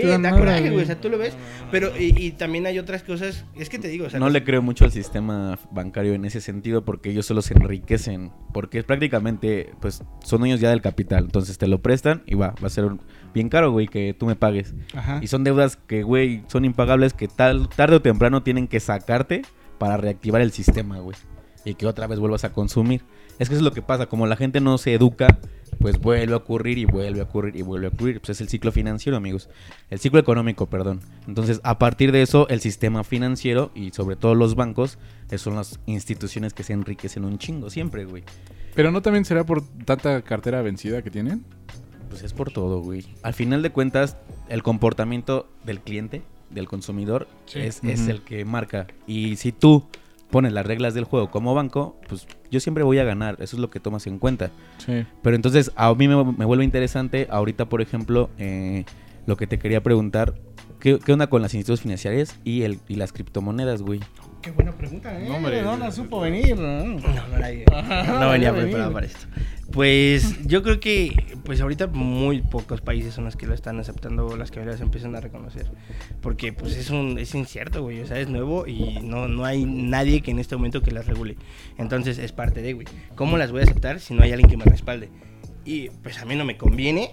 [0.09, 0.83] dan da coraje, güey.
[0.83, 1.37] O sea, tú lo ves.
[1.71, 3.45] Pero, y, y también hay otras cosas.
[3.57, 6.25] Es que te digo, o sea, no los- le creo mucho al sistema bancario en
[6.25, 8.33] ese sentido porque ellos solo se enriquecen.
[8.53, 11.25] Porque prácticamente, pues, son dueños ya del capital.
[11.25, 13.01] Entonces te lo prestan y va, va a ser un-
[13.35, 14.75] bien caro, güey, que tú me pagues.
[14.95, 15.21] Ajá.
[15.23, 19.43] Y son deudas que, güey, son impagables que tal, tarde o temprano tienen que sacarte
[19.79, 21.17] para reactivar el sistema, güey.
[21.65, 23.03] Y que otra vez vuelvas a consumir.
[23.39, 24.07] Es que eso es lo que pasa.
[24.07, 25.39] Como la gente no se educa,
[25.79, 28.21] pues vuelve a ocurrir y vuelve a ocurrir y vuelve a ocurrir.
[28.21, 29.49] Pues es el ciclo financiero, amigos.
[29.89, 31.01] El ciclo económico, perdón.
[31.27, 34.99] Entonces, a partir de eso, el sistema financiero y sobre todo los bancos
[35.37, 38.25] son las instituciones que se enriquecen un chingo siempre, güey.
[38.75, 41.45] Pero no también será por tanta cartera vencida que tienen.
[42.09, 43.07] Pues es por todo, güey.
[43.23, 44.17] Al final de cuentas,
[44.49, 47.61] el comportamiento del cliente, del consumidor, Sí.
[47.61, 48.89] es, es el que marca.
[49.07, 49.87] Y si tú
[50.31, 53.37] pones las reglas del juego como banco, pues yo siempre voy a ganar.
[53.41, 54.51] Eso es lo que tomas en cuenta.
[54.79, 55.05] Sí.
[55.23, 58.85] Pero entonces, a mí me, me vuelve interesante, ahorita, por ejemplo, eh,
[59.27, 60.35] lo que te quería preguntar,
[60.79, 64.01] ¿qué, qué onda con las instituciones financieras y, el, y las criptomonedas, güey?
[64.43, 65.27] Qué buena pregunta, ¿eh?
[65.29, 65.63] No, hombre.
[65.63, 66.57] no la supo venir.
[66.59, 66.85] ¿no?
[66.85, 69.27] No, no, la- Ajá, no venía preparado para esto.
[69.73, 74.37] Pues yo creo que pues ahorita muy pocos países son los que lo están aceptando,
[74.37, 75.71] las que las empiezan a reconocer.
[76.23, 79.65] Porque pues es un es incierto, güey, o sea, es nuevo y no, no hay
[79.65, 81.37] nadie que en este momento que las regule.
[81.79, 82.87] Entonces es parte de, güey.
[83.15, 85.09] ¿Cómo las voy a aceptar si no hay alguien que me respalde?
[85.65, 87.13] Y pues a mí no me conviene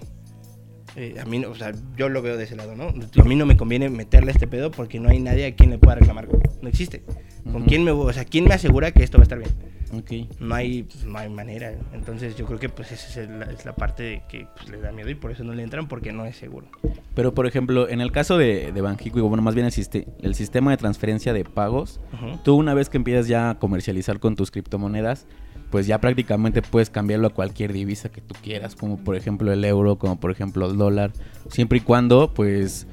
[0.96, 2.86] eh, a mí, no- o sea, yo lo veo de ese lado, ¿no?
[2.86, 5.78] A mí no me conviene meterle este pedo porque no hay nadie a quien le
[5.78, 6.28] pueda reclamar.
[6.62, 7.04] No existe.
[7.52, 9.52] ¿Con quién me, o sea, quién me asegura que esto va a estar bien?
[9.94, 10.12] Ok.
[10.42, 11.74] no hay, pues, no hay manera.
[11.94, 14.82] Entonces yo creo que pues esa es la, es la parte de que pues, le
[14.82, 16.68] da miedo y por eso no le entran porque no es seguro.
[17.16, 20.08] Pero, por ejemplo, en el caso de, de Banjico, y bueno, más bien el, siste-
[20.22, 22.02] el sistema de transferencia de pagos,
[22.44, 25.26] tú una vez que empiezas ya a comercializar con tus criptomonedas,
[25.70, 29.64] pues ya prácticamente puedes cambiarlo a cualquier divisa que tú quieras, como por ejemplo el
[29.66, 31.12] euro, como por ejemplo el dólar,
[31.50, 32.88] siempre y cuando pues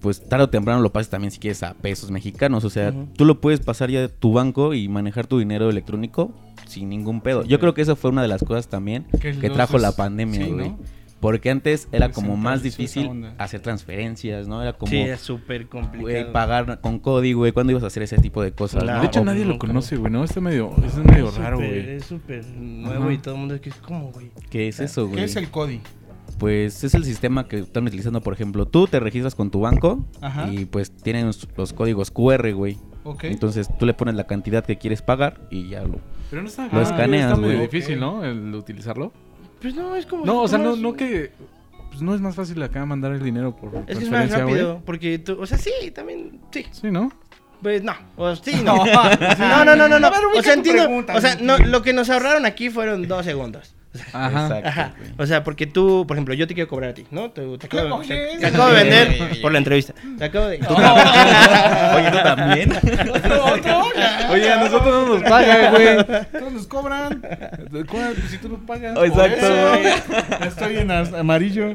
[0.00, 3.08] pues tarde o temprano lo pases también si quieres a pesos mexicanos, o sea, Ujú.
[3.16, 6.32] tú lo puedes pasar ya de tu banco y manejar tu dinero electrónico
[6.66, 7.44] sin ningún pedo.
[7.44, 10.52] Yo creo que eso fue una de las cosas también Que trajo la pandemia, sí.
[10.52, 10.78] ¿no?
[11.26, 14.62] Porque antes era como más difícil hacer transferencias, ¿no?
[14.62, 16.32] Era como Sí, es súper güey, complicado.
[16.32, 17.50] pagar con código, güey.
[17.50, 18.84] ¿Cuándo ibas a hacer ese tipo de cosas?
[18.84, 18.98] Claro.
[18.98, 19.02] no?
[19.02, 20.22] De hecho, nadie lo conoce, güey, ¿no?
[20.22, 21.96] Está medio, es medio Es raro, güey.
[21.96, 23.12] Es súper nuevo Ajá.
[23.12, 24.30] y todo el mundo es que es como, güey.
[24.50, 25.16] ¿Qué es eso, güey?
[25.18, 25.80] ¿Qué es el CODI?
[26.38, 30.04] Pues es el sistema que están utilizando, por ejemplo, tú te registras con tu banco
[30.20, 30.48] Ajá.
[30.52, 32.76] y pues tienen los- los códigos QR, güey.
[33.04, 33.24] Ok.
[33.24, 35.98] Entonces tú le pones la cantidad que quieres pagar y ya lo...
[36.30, 37.68] Pero no está, Lo escaneas, está medio güey.
[37.68, 38.24] difícil, ¿no?
[38.24, 39.12] El utilizarlo.
[39.60, 40.24] Pues no, es como.
[40.24, 41.32] No, o sea, no, no que...
[41.88, 44.82] Pues no es más fácil acá mandar el dinero por Es que es más rápido.
[44.84, 45.40] Porque tú.
[45.40, 46.40] O sea, sí, también.
[46.50, 46.66] Sí.
[46.70, 47.10] Sí, ¿no?
[47.62, 48.84] Pues no, o sí, no.
[48.84, 50.08] No, no, no, no, no.
[50.08, 50.84] O sea, tu entiendo.
[50.84, 53.74] pregunta, O sea, no, lo que nos ahorraron aquí fueron dos segundos.
[54.12, 54.46] Ajá.
[54.46, 54.94] Exacto, Ajá.
[54.98, 55.10] güey.
[55.18, 57.30] O sea, porque tú, por ejemplo, yo te quiero cobrar a ti, ¿no?
[57.30, 59.40] Te, te acabo, Oye, te- oye, te acabo de vender oye, oye.
[59.40, 59.94] por la entrevista.
[60.18, 60.56] Te acabo de.
[60.56, 62.72] Oye, ¿tú también?
[64.30, 65.96] Oye, a nosotros no nos pagan, güey.
[66.32, 67.20] Todos nos cobran.
[67.70, 68.96] Pues si tú nos pagas.
[69.02, 70.48] Exacto, güey.
[70.48, 71.72] Estoy en amarillo.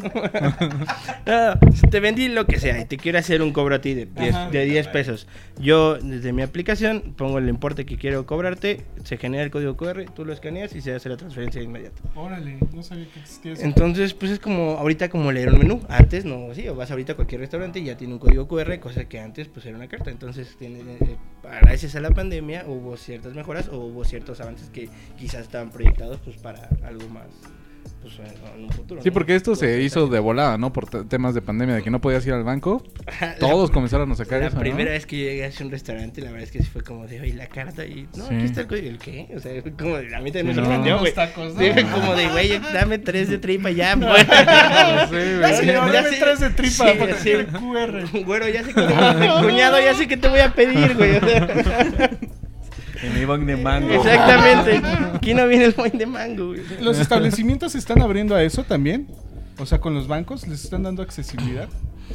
[1.26, 4.06] No, te vendí lo que sea y te quiero hacer un cobro a ti de
[4.06, 4.50] 10, Ajá.
[4.50, 5.28] de 10 pesos.
[5.60, 10.06] Yo, desde mi aplicación, pongo el importe que quiero cobrarte, se genera el código QR,
[10.16, 12.02] tú lo escaneas y se hace la transferencia inmediata.
[12.16, 13.64] Órale, no sabía que existía eso.
[13.64, 15.82] Entonces, pues es como ahorita como leer un menú.
[15.88, 18.80] Antes no, sí, o vas ahorita a cualquier restaurante y ya tiene un código QR,
[18.80, 20.12] cosa que antes pues era una carta.
[20.12, 21.18] Entonces, tiene, eh,
[21.62, 26.20] gracias a la pandemia hubo ciertas mejoras o hubo ciertos avances que quizás estaban proyectados
[26.24, 27.28] pues para algo más
[28.02, 29.02] pues en, en un futuro.
[29.02, 29.14] Sí, ¿no?
[29.14, 30.74] porque esto se hizo de volada, ¿no?
[30.74, 32.84] Por te- temas de pandemia, de que no podías ir al banco.
[33.08, 34.62] Ajá, la- Todos comenzaron a sacar La eso, ¿no?
[34.62, 37.08] primera vez que yo llegué a un restaurante, la verdad es que sí fue como
[37.08, 38.08] de, oye, la carta y...
[38.18, 38.36] No, Sí.
[38.36, 38.88] aquí está el código.
[38.90, 39.28] ¿El qué?
[39.36, 40.66] O sea, fue como de, a mí también me Sí, no.
[40.66, 41.14] sorprendió, güey.
[41.16, 41.76] ¿no?
[41.76, 43.96] Sí, como de, güey, dame tres de tripa ya.
[43.98, 45.54] Ya, güey.
[45.56, 46.18] señor, Ya dame sé.
[46.20, 47.30] tres de tripa Sí, para sí.
[47.32, 48.24] el QR.
[48.26, 48.94] Güero, ya sé que te voy
[49.28, 49.42] a...
[49.42, 51.20] Cuñado, ya sé que te voy a pedir, güey.
[53.08, 53.94] En mi bank de mango.
[53.94, 54.82] Exactamente.
[55.16, 56.62] Aquí no viene el wine de mango, güey.
[56.82, 59.08] ¿Los establecimientos se están abriendo a eso también?
[59.58, 61.68] O sea, con los bancos, ¿les están dando accesibilidad?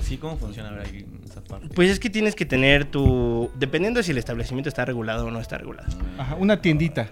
[0.03, 1.69] Sí, ¿cómo funciona ahora ahí en esa parte?
[1.75, 3.51] Pues es que tienes que tener tu...
[3.59, 5.89] Dependiendo si el establecimiento está regulado o no está regulado.
[6.19, 7.09] Ajá, una tiendita.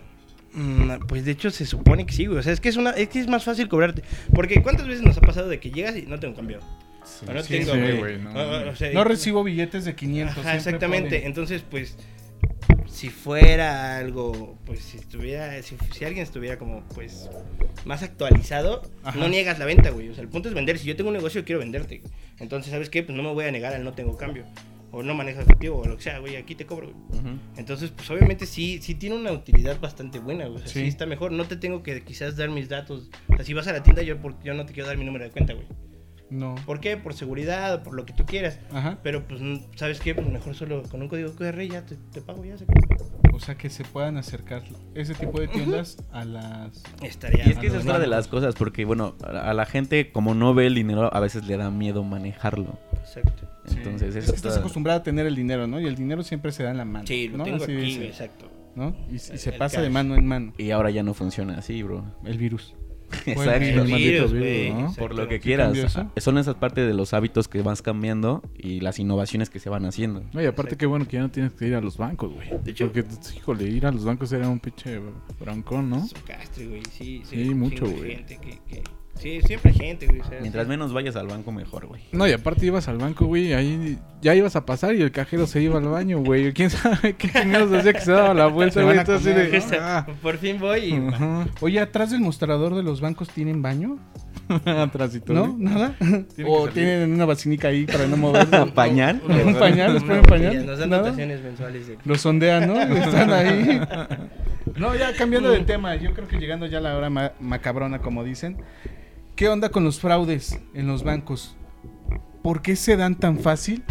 [0.53, 2.39] Mm, Pues de hecho se supone que sí, güey.
[2.39, 4.03] O sea, es que es una, es que es más fácil cobrarte.
[4.35, 6.61] Porque ¿cuántas veces nos ha pasado de que llegas y no tengo cambio?
[7.27, 7.99] No sí, tengo, sí, güey.
[7.99, 8.31] güey, no.
[8.33, 10.39] O- o sea, No recibo billetes de 500.
[10.39, 11.11] Ajá, exactamente.
[11.17, 11.27] ponen.
[11.27, 11.97] Entonces, pues,
[12.87, 17.29] si fuera algo, pues, si estuviera, si, si alguien estuviera como, pues,
[17.85, 19.19] más actualizado, Ajá.
[19.19, 20.09] no niegas la venta, güey.
[20.09, 20.79] O sea, el punto es vender.
[20.79, 22.03] Si yo tengo un negocio, quiero venderte.
[22.39, 23.03] Entonces, ¿sabes qué?
[23.03, 24.45] Pues no me voy a negar al no tengo cambio.
[24.91, 27.21] O no manejo efectivo, o lo que sea, güey, aquí te cobro, güey.
[27.57, 30.57] Entonces, pues obviamente sí, sí tiene una utilidad bastante buena, güey.
[30.57, 30.81] O sea, sí.
[30.83, 30.87] Sí.
[30.87, 31.33] está mejor.
[31.33, 33.11] No te tengo que quizás dar mis datos.
[33.29, 35.25] O sea, si vas a la tienda, yo, yo no te quiero dar mi número
[35.25, 35.67] de cuenta, güey.
[36.31, 36.55] No.
[36.67, 36.97] ¿Por qué?
[36.97, 38.59] Por seguridad, por lo que tú quieras.
[38.73, 38.99] Ajá.
[39.03, 39.41] Pero pues,
[39.77, 40.15] ¿sabes qué?
[40.15, 42.65] Pues mejor solo con un código QR ya te, te pago, ya se
[43.33, 44.63] O sea, que se puedan acercar
[44.95, 46.83] ese tipo de tiendas a las...
[47.03, 47.47] Estaría.
[47.47, 50.35] Y es que esa es otra de las cosas, porque bueno, a la gente como
[50.35, 52.79] no ve el dinero, a veces le da miedo manejarlo.
[53.01, 53.49] Exacto.
[53.69, 55.81] Entonces, es eso que estás está- acostumbrado a tener el dinero, ¿no?
[55.81, 57.07] Y el dinero siempre se da en la mano.
[57.07, 57.45] Sí, lo ¿no?
[57.45, 58.51] tengo Así aquí, exacto.
[58.75, 58.95] ¿no?
[59.11, 59.85] Y, y se El pasa cash.
[59.85, 60.53] de mano en mano.
[60.59, 62.05] Y ahora ya no funciona así, bro.
[62.25, 62.75] El virus.
[63.27, 63.85] Exacto.
[63.85, 64.33] virus, virus.
[64.75, 64.81] ¿no?
[64.81, 64.95] exacto.
[65.01, 65.77] Por lo que ¿Sí quieras.
[65.77, 66.11] eso?
[66.19, 69.85] Son esas partes de los hábitos que vas cambiando y las innovaciones que se van
[69.87, 70.23] haciendo.
[70.33, 72.49] No, y aparte qué bueno que ya no tienes que ir a los bancos, güey.
[72.63, 73.05] De hecho- Porque,
[73.37, 75.01] híjole, ir a los bancos era un pinche
[75.41, 75.99] broncón, ¿no?
[75.99, 76.83] Güey.
[76.91, 77.45] Sí, sí.
[77.45, 78.17] Sí, mucho, güey.
[78.17, 78.83] gente que- que-
[79.19, 80.21] Sí, siempre hay gente, güey.
[80.21, 82.03] o sea, Mientras menos vayas al banco, mejor, güey.
[82.13, 85.47] No, y aparte ibas al banco, güey, ahí ya ibas a pasar y el cajero
[85.47, 86.53] se iba al baño, güey.
[86.53, 88.99] ¿Quién sabe qué chingados hacía que se daba la vuelta, güey?
[89.81, 91.09] ah, Por fin voy y...
[91.61, 93.99] Oye, atrás del mostrador de los bancos tienen baño,
[94.67, 95.57] Atrás y todo, ¿no?
[95.59, 95.95] ¿Nada?
[96.47, 98.67] O tienen una vacinica ahí para no moverse.
[98.75, 99.23] ¿Pañal?
[99.27, 99.95] ¿Un pañal?
[99.95, 100.67] ¿Les Una ponen pañal?
[100.67, 101.03] Nos dan ¿Nada?
[101.05, 101.99] dotaciones mensuales de...
[102.05, 102.79] Los sondean, ¿no?
[102.79, 103.81] Están ahí.
[104.77, 108.01] No, ya cambiando de tema, yo creo que llegando ya a la hora ma- macabrona,
[108.01, 108.57] como dicen.
[109.37, 111.57] ¿Qué onda con los fraudes en los bancos?
[112.41, 113.83] ¿Por qué se dan tan fácil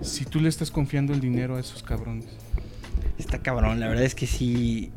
[0.00, 2.24] si tú le estás confiando el dinero a esos cabrones?
[3.18, 4.90] Está cabrón, la verdad es que sí...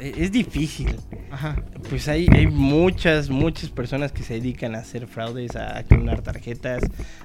[0.00, 0.96] Es difícil.
[1.30, 1.56] Ajá.
[1.88, 6.82] Pues hay, hay muchas, muchas personas que se dedican a hacer fraudes, a clonar tarjetas,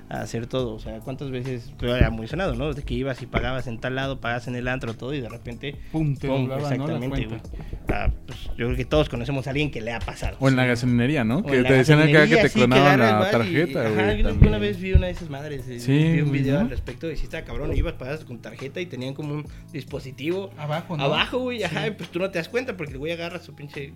[0.09, 0.75] a hacer todo.
[0.75, 1.73] O sea, ¿cuántas veces?
[1.79, 2.73] Pero era muy sonado, ¿no?
[2.73, 5.29] De que ibas y pagabas en tal lado, pagas en el antro, todo, y de
[5.29, 5.75] repente...
[5.91, 6.57] Pum, te pum, ¿no?
[6.57, 7.41] Exactamente, güey.
[7.89, 10.37] Ah, pues, yo creo que todos conocemos a alguien que le ha pasado.
[10.39, 11.39] O en la gasolinería, ¿no?
[11.39, 14.23] O Que te decían acá que te sí, clonaban la vas y- tarjeta, ajá, güey.
[14.23, 15.67] yo una vez vi una de esas madres.
[15.67, 16.61] eh, Sí, vi un güey, video ¿no?
[16.61, 17.75] al respecto y sí está cabrón.
[17.75, 21.03] Ibas, pagas con tarjeta y tenían como un dispositivo Abajo, ¿no?
[21.03, 21.63] abajo, güey.
[21.63, 21.78] Ajá, Sí.
[21.97, 23.93] Pues tú no te das cuenta porque el güey agarra su pinche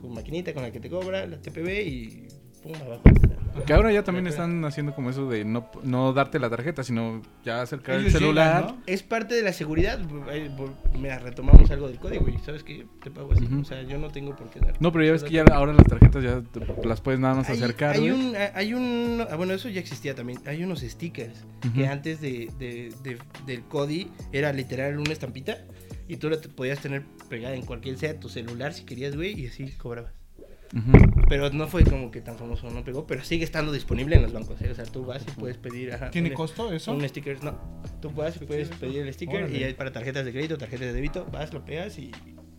[0.00, 2.28] su maquinita con la que te cobra, la TPB y
[2.62, 3.02] pum, abajo.
[3.66, 7.22] Que ahora ya también están haciendo como eso de no, no darte la tarjeta, sino
[7.42, 8.60] ya acercar el Ellos celular.
[8.64, 8.82] llegan, ¿no?
[8.84, 9.98] Es parte de la seguridad.
[10.30, 10.50] eh,
[11.00, 13.46] Mira, retomamos algo del código y sabes que te pago así.
[13.46, 13.60] Ujú.
[13.60, 14.74] O sea, yo no tengo por qué dar.
[14.78, 17.48] No, pero ya ves que ya ahora las tarjetas ya te- las puedes nada más
[17.48, 18.12] Hay, acercar, hay güey.
[18.12, 20.38] un, hay un, ah, bueno, eso ya existía también.
[20.44, 25.64] Hay unos stickers que antes de, de- de- del CODI era literal una estampita
[26.08, 29.38] y tú la te podías tener pegada en cualquier sea tu celular si querías, güey,
[29.40, 30.12] y así cobrabas.
[31.28, 34.32] Pero no fue como que tan famoso, no pegó, pero sigue estando disponible en los
[34.32, 34.70] bancos, ¿eh?
[34.70, 36.92] O sea, tú vas y puedes pedir, ajá, ¿Tiene un- costo eso?
[36.92, 37.56] Un sticker, no.
[38.02, 39.58] Tú vas y puedes pedir el sticker Órale.
[39.58, 42.10] y hay para tarjetas de crédito, tarjetas de débito, vas, lo pegas y,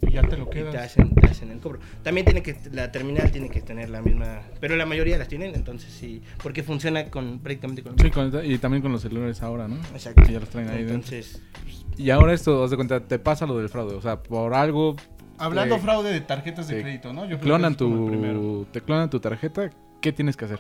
[0.01, 0.71] Y ya te lo y quedas.
[0.71, 1.79] te hacen, te hacen el cobro.
[2.03, 5.55] También tiene que, la terminal tiene que tener la misma, pero la mayoría las tienen,
[5.55, 9.67] entonces sí, porque funciona con prácticamente con Sí, con- y también con los celulares ahora,
[9.67, 9.77] ¿no?
[9.93, 10.21] Exacto.
[10.23, 10.95] Que ya los traen ahí dentro.
[10.95, 13.95] Entonces, pues, Y ahora esto, haz de cuenta, te pasa lo del fraude.
[13.95, 14.95] O sea, por algo
[15.39, 17.21] Hablando Eh, fraude de tarjetas de te crédito, ¿no?
[17.21, 19.69] Yo creo que clonan tu, te clonan tu tarjeta,
[20.01, 20.59] ¿qué tienes que hacer?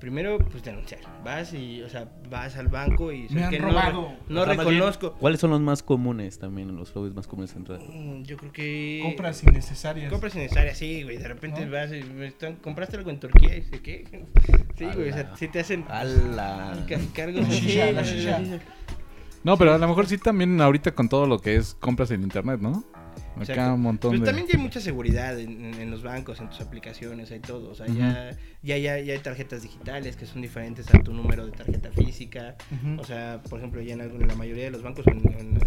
[0.00, 1.00] Primero, pues denunciar.
[1.24, 3.26] Vas y, o sea, vas al banco y...
[3.30, 4.08] No robado.
[4.08, 5.12] re- No, O sea, más bien, reconozco.
[5.14, 7.78] ¿Cuáles son los más comunes también, los fraudes más comunes en red?
[7.80, 9.00] Mm, Yo creo que...
[9.02, 10.10] Compras innecesarias.
[10.10, 11.16] Compras innecesarias, sí, güey.
[11.18, 11.72] De repente ¿No?
[11.72, 14.04] vas y están- compraste algo en Turquía y dice, ¿qué?
[14.76, 16.84] Sí, güey, o sea, si te hacen ¡Hala!
[16.86, 17.46] ca- cargos.
[17.48, 18.60] La.
[19.42, 22.22] No, pero a lo mejor sí también ahorita con todo lo que es compras en
[22.22, 22.84] internet, ¿no?
[23.36, 23.74] Acá Exacto.
[23.74, 24.26] un montón Pero de...
[24.26, 27.70] también ya hay mucha seguridad en, los bancos, en tus aplicaciones, hay todo.
[27.70, 28.30] O sea, ya,
[28.62, 32.56] ya, ya, ya hay tarjetas digitales que son diferentes a tu número de tarjeta física.
[32.98, 35.58] O sea, por ejemplo, ya en, algún- en la mayoría de los bancos, en, en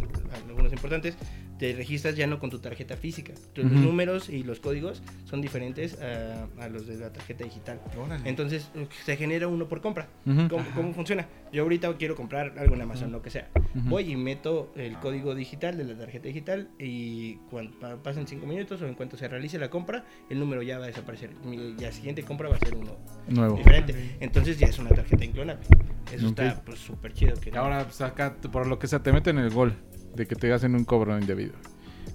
[0.48, 1.16] algunos importantes,
[1.60, 3.34] te registras ya no con tu tarjeta física.
[3.56, 7.80] Los números y los códigos son diferentes a, a los de la tarjeta digital.
[7.98, 8.28] Órale.
[8.30, 10.08] Entonces, eh, se genera uno por compra.
[10.26, 11.28] ¿Cómo, cómo funciona?
[11.52, 13.50] Yo ahorita quiero comprar algo en Amazon, lo que sea.
[13.74, 18.46] Voy y meto el código digital de la tarjeta digital y cuando pa- pasen 5
[18.48, 21.32] minutos o en cuanto se realice la compra, el número ya va a desaparecer.
[21.44, 22.96] Mi la siguiente compra va a ser uno
[23.28, 23.58] Nuevo.
[23.58, 24.16] diferente.
[24.22, 25.66] Entonces ya es una tarjeta inclonable.
[26.14, 27.36] Eso está pues súper chido.
[27.40, 29.76] Que Y ahora, pues acá, por lo que sea, te meten el gol
[30.16, 31.54] de que te hacen un cobro indebido.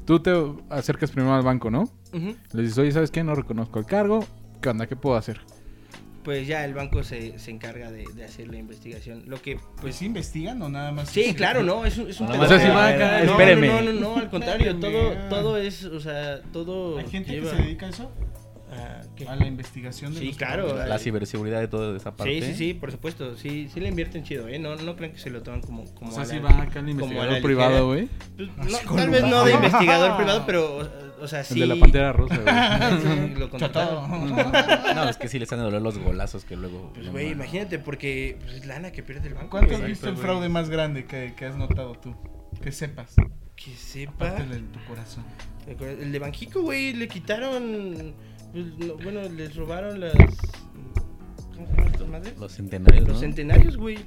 [0.04, 0.33] Tú te
[0.70, 1.83] acercas primero al banco, ¿no?
[2.12, 2.35] Ujú.
[2.52, 3.24] Le dices, oye, ¿sabes qué?
[3.24, 4.24] No reconozco el cargo.
[4.61, 4.87] ¿Qué onda?
[4.87, 5.40] ¿Qué puedo hacer?
[6.22, 9.24] Pues ya el banco se, se encarga de, de hacer la investigación.
[9.26, 11.11] Lo que Pues pues sí investigan o nada más.
[11.11, 12.70] Sí, claro, no, es un, es un No, o sea, si pedote.
[12.74, 13.66] va acá, no, espéreme.
[13.66, 17.50] No, no, no, no, al contrario, todo, todo es, o sea, todo ¿Hay gente lleva
[17.50, 18.11] que se dedica a eso?
[19.14, 19.29] A- ¿qué?
[19.29, 20.77] A la investigación de Sí, los claro.
[20.87, 22.40] La ciberseguridad de toda esa parte.
[22.40, 24.59] Sí, sí, sí, por supuesto, sí, sí le invierten chido, ¿eh?
[24.59, 26.81] No, no creen que se lo toman como, como O sea, a si va acá
[26.81, 28.09] el investigador privado, güey.
[28.37, 28.48] Pues,
[28.87, 31.55] no, tal vez no de investigador privado, pero, o, sea, sí.
[31.55, 32.55] El de la pantera rosa, güey.
[33.35, 34.35] Sí, lo contrataron.
[34.35, 34.94] Chatado.
[34.94, 36.92] No, es que sí les han de doler los golazos que luego.
[36.94, 39.50] Pues, güey, imagínate, porque pues, es lana que pierde el banco.
[39.50, 42.14] ¿Cuánto has visto el fraude más grande que, que has notado tú?
[42.62, 43.14] Que sepas.
[43.57, 44.31] Que sepa.
[44.31, 45.24] De tu corazón.
[45.66, 48.14] El de Banjico, güey, le quitaron.
[48.55, 50.14] Pues, no, bueno, les robaron las.
[51.55, 52.38] ¿Cómo se llaman estas madres?
[52.38, 53.21] Los centenarios, Los ¿no?
[53.21, 53.99] centenarios, güey.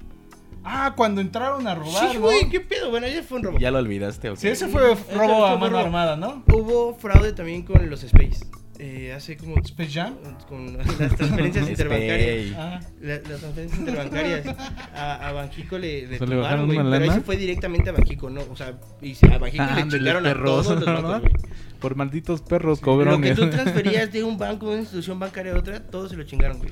[0.64, 2.22] Ah, cuando entraron a robar, Sí, ¿no?
[2.22, 2.90] güey, qué pedo.
[2.90, 3.60] Bueno, ya fue un robo.
[3.60, 4.40] Ya lo olvidaste, ¿o qué?
[4.40, 5.78] Sí, ese fue Ese robo fue a mano robo.
[5.86, 6.44] armada, ¿no?
[6.54, 8.46] Hubo fraude también con los Space.
[8.80, 9.58] Eh, hace como.
[9.60, 10.16] Space Jam.
[10.48, 12.54] Con las transferencias interbancarias.
[12.58, 14.46] Ah, La- las transferencias interbancarias
[14.96, 17.14] a, a Banjico le, le O sea, ¿le tumbaron, bajaron güey, una pero lana?
[17.16, 18.42] ese fue directamente a Banjico, ¿no?
[18.52, 20.68] O sea, y se- a Banjico le chingaron a todos.
[21.80, 23.36] Por malditos perros, Lo que cobrones.
[23.36, 26.58] tú transferías de un banco, de una institución bancaria a otra, todos se lo chingaron,
[26.58, 26.72] güey.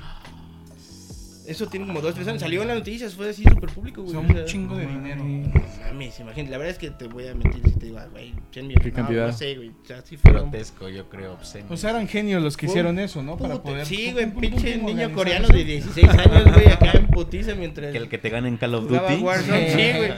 [1.47, 2.41] Eso tiene como dos, tres años.
[2.41, 4.13] Salió en las noticias, fue así súper público, güey.
[4.13, 5.23] son o sea, un chingo de dinero.
[5.23, 5.51] No
[5.85, 6.51] mames, imagínate.
[6.51, 8.83] La verdad es que te voy a mentir si te digo, ah, güey, 100 millones.
[8.83, 9.27] ¿Qué No, cantidad?
[9.27, 9.69] No sé, güey.
[9.69, 10.51] O sea, sí fueron.
[10.51, 11.65] Grotesco, yo creo, obsceno.
[11.69, 13.37] O sea, eran genios los que hicieron eso, ¿no?
[13.37, 13.85] Para poder.
[13.85, 17.91] Sí, güey, pinche niño coreano de 16 años, güey, acá en putiza mientras.
[17.91, 19.15] Que el que te gane en Call of Duty.
[19.21, 20.13] Warzone, sí, güey.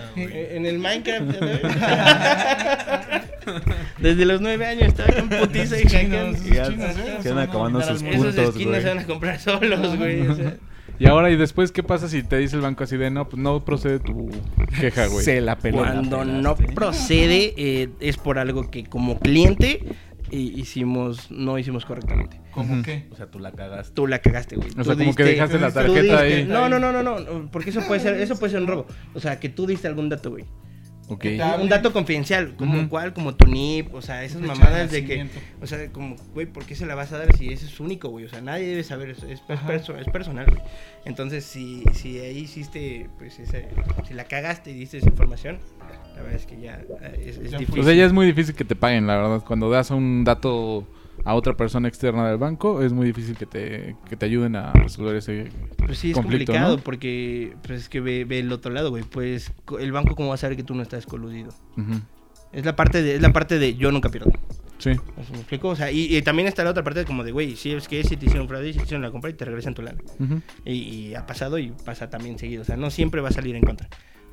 [0.55, 1.27] En el Minecraft.
[3.99, 6.37] Desde los 9 años estaba en putiza y hackeando.
[6.37, 7.33] se ¿eh?
[7.33, 7.79] van a sus al mundo.
[7.79, 8.81] Esos puntos, skins güey.
[8.81, 10.27] se van a comprar solos, güey.
[10.27, 10.55] o sea.
[10.99, 13.41] Y ahora, ¿y después qué pasa si te dice el banco así de no, pues
[13.41, 14.29] no procede tu
[14.79, 15.23] queja, güey?
[15.23, 15.77] Se la peló.
[15.79, 19.81] Cuando no procede eh, es por algo que como cliente
[20.31, 22.41] eh, hicimos no hicimos correctamente.
[22.51, 22.83] ¿Cómo Ujú.
[22.83, 23.07] qué?
[23.11, 23.93] O sea, tú la cagaste.
[23.93, 24.69] Tú la cagaste, güey.
[24.71, 26.45] O Tú sea, como que dejaste la tarjeta ahí.
[26.45, 28.87] No, no, no, no, no, porque eso puede ser eso puede ser un robo.
[29.13, 30.45] O sea, que tú diste algún dato, güey.
[31.61, 35.27] Un dato confidencial, como cual, como tu NIP, o sea, esas mamadas de que,
[35.61, 38.09] o sea, como, güey, ¿por qué se la vas a dar si ese es único,
[38.09, 38.25] güey?
[38.25, 39.67] O sea, nadie debe saber eso, es, es, Ajá.
[39.67, 40.61] perso- es personal, güey.
[41.05, 43.69] Entonces, si, si ahí hiciste, pues, ese,
[44.07, 45.59] si la cagaste y diste esa información,
[46.15, 47.81] la verdad es que ya eh, es, es Ya difícil.
[47.81, 49.43] O sea, ya es muy difícil que te paguen, la verdad.
[49.47, 50.85] Cuando das un dato
[51.27, 54.71] a otra persona externa del banco, es muy difícil que te, que te ayuden a
[54.71, 56.81] resolver ese Pues sí, es conflicto, complicado ¿no?
[56.81, 59.03] porque, pues, es que ve, ve el otro lado, güey.
[59.03, 61.49] Pues, el banco, ¿cómo va a saber que tú no estás coludido?
[61.75, 61.99] Ujú.
[62.53, 64.31] Es la parte de, es la parte de yo nunca pierdo.
[64.77, 64.91] Sí.
[64.91, 65.67] ¿Así ¿Me explico?
[65.67, 68.05] O sea, y, y también está la otra parte como de, güey, si es que
[68.05, 69.99] si te hicieron fraude, si te hicieron la compra y te regresan tu lana.
[70.19, 70.41] Ujú.
[70.63, 72.61] Y, y ha pasado y pasa también seguido.
[72.61, 73.89] O sea, no siempre va a salir en contra.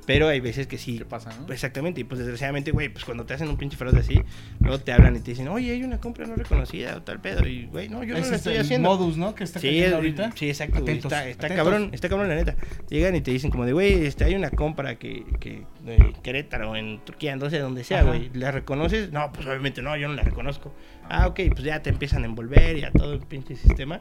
[0.07, 0.99] Pero hay veces que sí.
[0.99, 1.53] ¿Qué pasa, no?
[1.53, 2.01] Exactamente.
[2.01, 4.21] Y pues desgraciadamente, güey, pues cuando te hacen un pinche fraude así,
[4.61, 7.47] luego te hablan y te dicen, oye, hay una compra no reconocida o tal pedo.
[7.47, 8.89] Y, güey, no, yo no la es estoy el haciendo.
[8.91, 9.35] modus, ¿no?
[9.35, 10.33] Que está Sí, cayendo es- ahorita.
[10.35, 10.81] sí, exacto.
[10.83, 10.97] güey.
[10.99, 11.65] Está está atentos.
[11.65, 12.55] cabrón, está cabrón la neta.
[12.91, 16.77] Llegan y te dicen como de, güey, este, hay una compra que, que de Querétaro,
[16.77, 18.09] en Turquía, no sé, donde sea, Ajá.
[18.09, 18.31] güey.
[18.35, 19.11] ¿La reconoces?
[19.13, 20.75] No, pues obviamente no, yo no la reconozco.
[21.09, 24.01] Ah, ok, pues ya te empiezan a envolver y a todo el pinche sistema.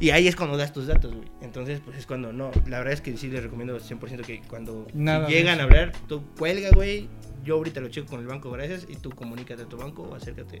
[0.00, 1.28] Y ahí es cuando das tus datos, güey.
[1.40, 2.50] Entonces, pues es cuando no.
[2.66, 6.24] La verdad es que sí les recomiendo 100% que cuando Nada llegan a hablar, tú
[6.38, 7.08] cuelga, güey.
[7.44, 8.86] Yo ahorita lo checo con el banco, gracias.
[8.88, 10.60] Y tú comunícate a tu banco o acércate,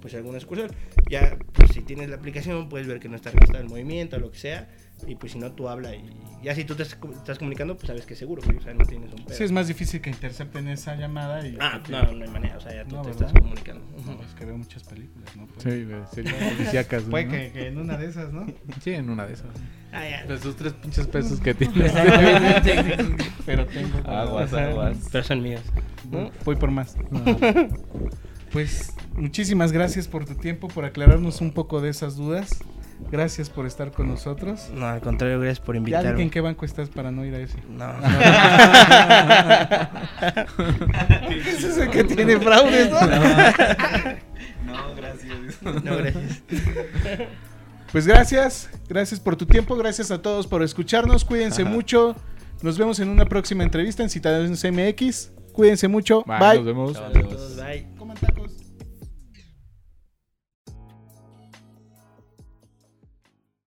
[0.00, 0.70] pues, a alguna sucursal.
[1.10, 4.20] Ya, pues, si tienes la aplicación, puedes ver que no está registrado el movimiento o
[4.20, 4.68] lo que sea.
[5.06, 5.94] Y pues, si no, tú habla.
[5.94, 6.04] Y
[6.42, 8.42] ya si tú te estás, comunicando, pues sabes que es seguro.
[8.42, 9.36] O sea, no tienes un pedo.
[9.36, 11.56] Sí, es más difícil que intercepten esa llamada y...
[11.60, 12.56] Ah, no, no hay manera.
[12.56, 13.28] O sea, ya tú No, te ¿verdad?
[13.28, 13.84] estás comunicando.
[14.04, 15.46] No, es que veo muchas películas, ¿no?
[15.46, 17.30] Pues, Sí, series policíacas, Puede ¿no?
[17.30, 18.46] que, que en una de esas, ¿no?
[18.82, 19.46] Sí, en una de esas.
[19.92, 20.38] Ah, ya.
[20.38, 21.92] Sus tres pinches pesos que tienes.
[23.46, 23.98] Pero tengo...
[24.04, 24.96] Aguas, aguas.
[25.12, 25.62] Pero son míos.
[26.10, 26.30] ¿No?
[26.44, 26.96] Voy por más.
[28.50, 32.48] Pues muchísimas gracias por tu tiempo, por aclararnos un poco de esas dudas.
[33.12, 34.70] Gracias por estar con nosotros.
[34.74, 36.22] No, al contrario, gracias por Ya invitarme.
[36.22, 37.58] en qué banco estás para no ir a ese.
[37.68, 37.92] No,
[41.46, 43.00] Ese es el que tiene fraudes, ¿no?
[44.64, 45.84] No, gracias.
[45.84, 46.42] no, gracias.
[47.92, 52.16] Pues gracias, gracias por tu tiempo, gracias a todos por escucharnos, cuídense mucho.
[52.62, 55.30] Nos vemos en una próxima entrevista en Ciudadanos MX.
[55.58, 56.22] Cuídense mucho.
[56.24, 56.38] Bye.
[56.38, 56.54] bye.
[56.54, 56.92] Nos vemos.
[56.92, 58.47] Bye.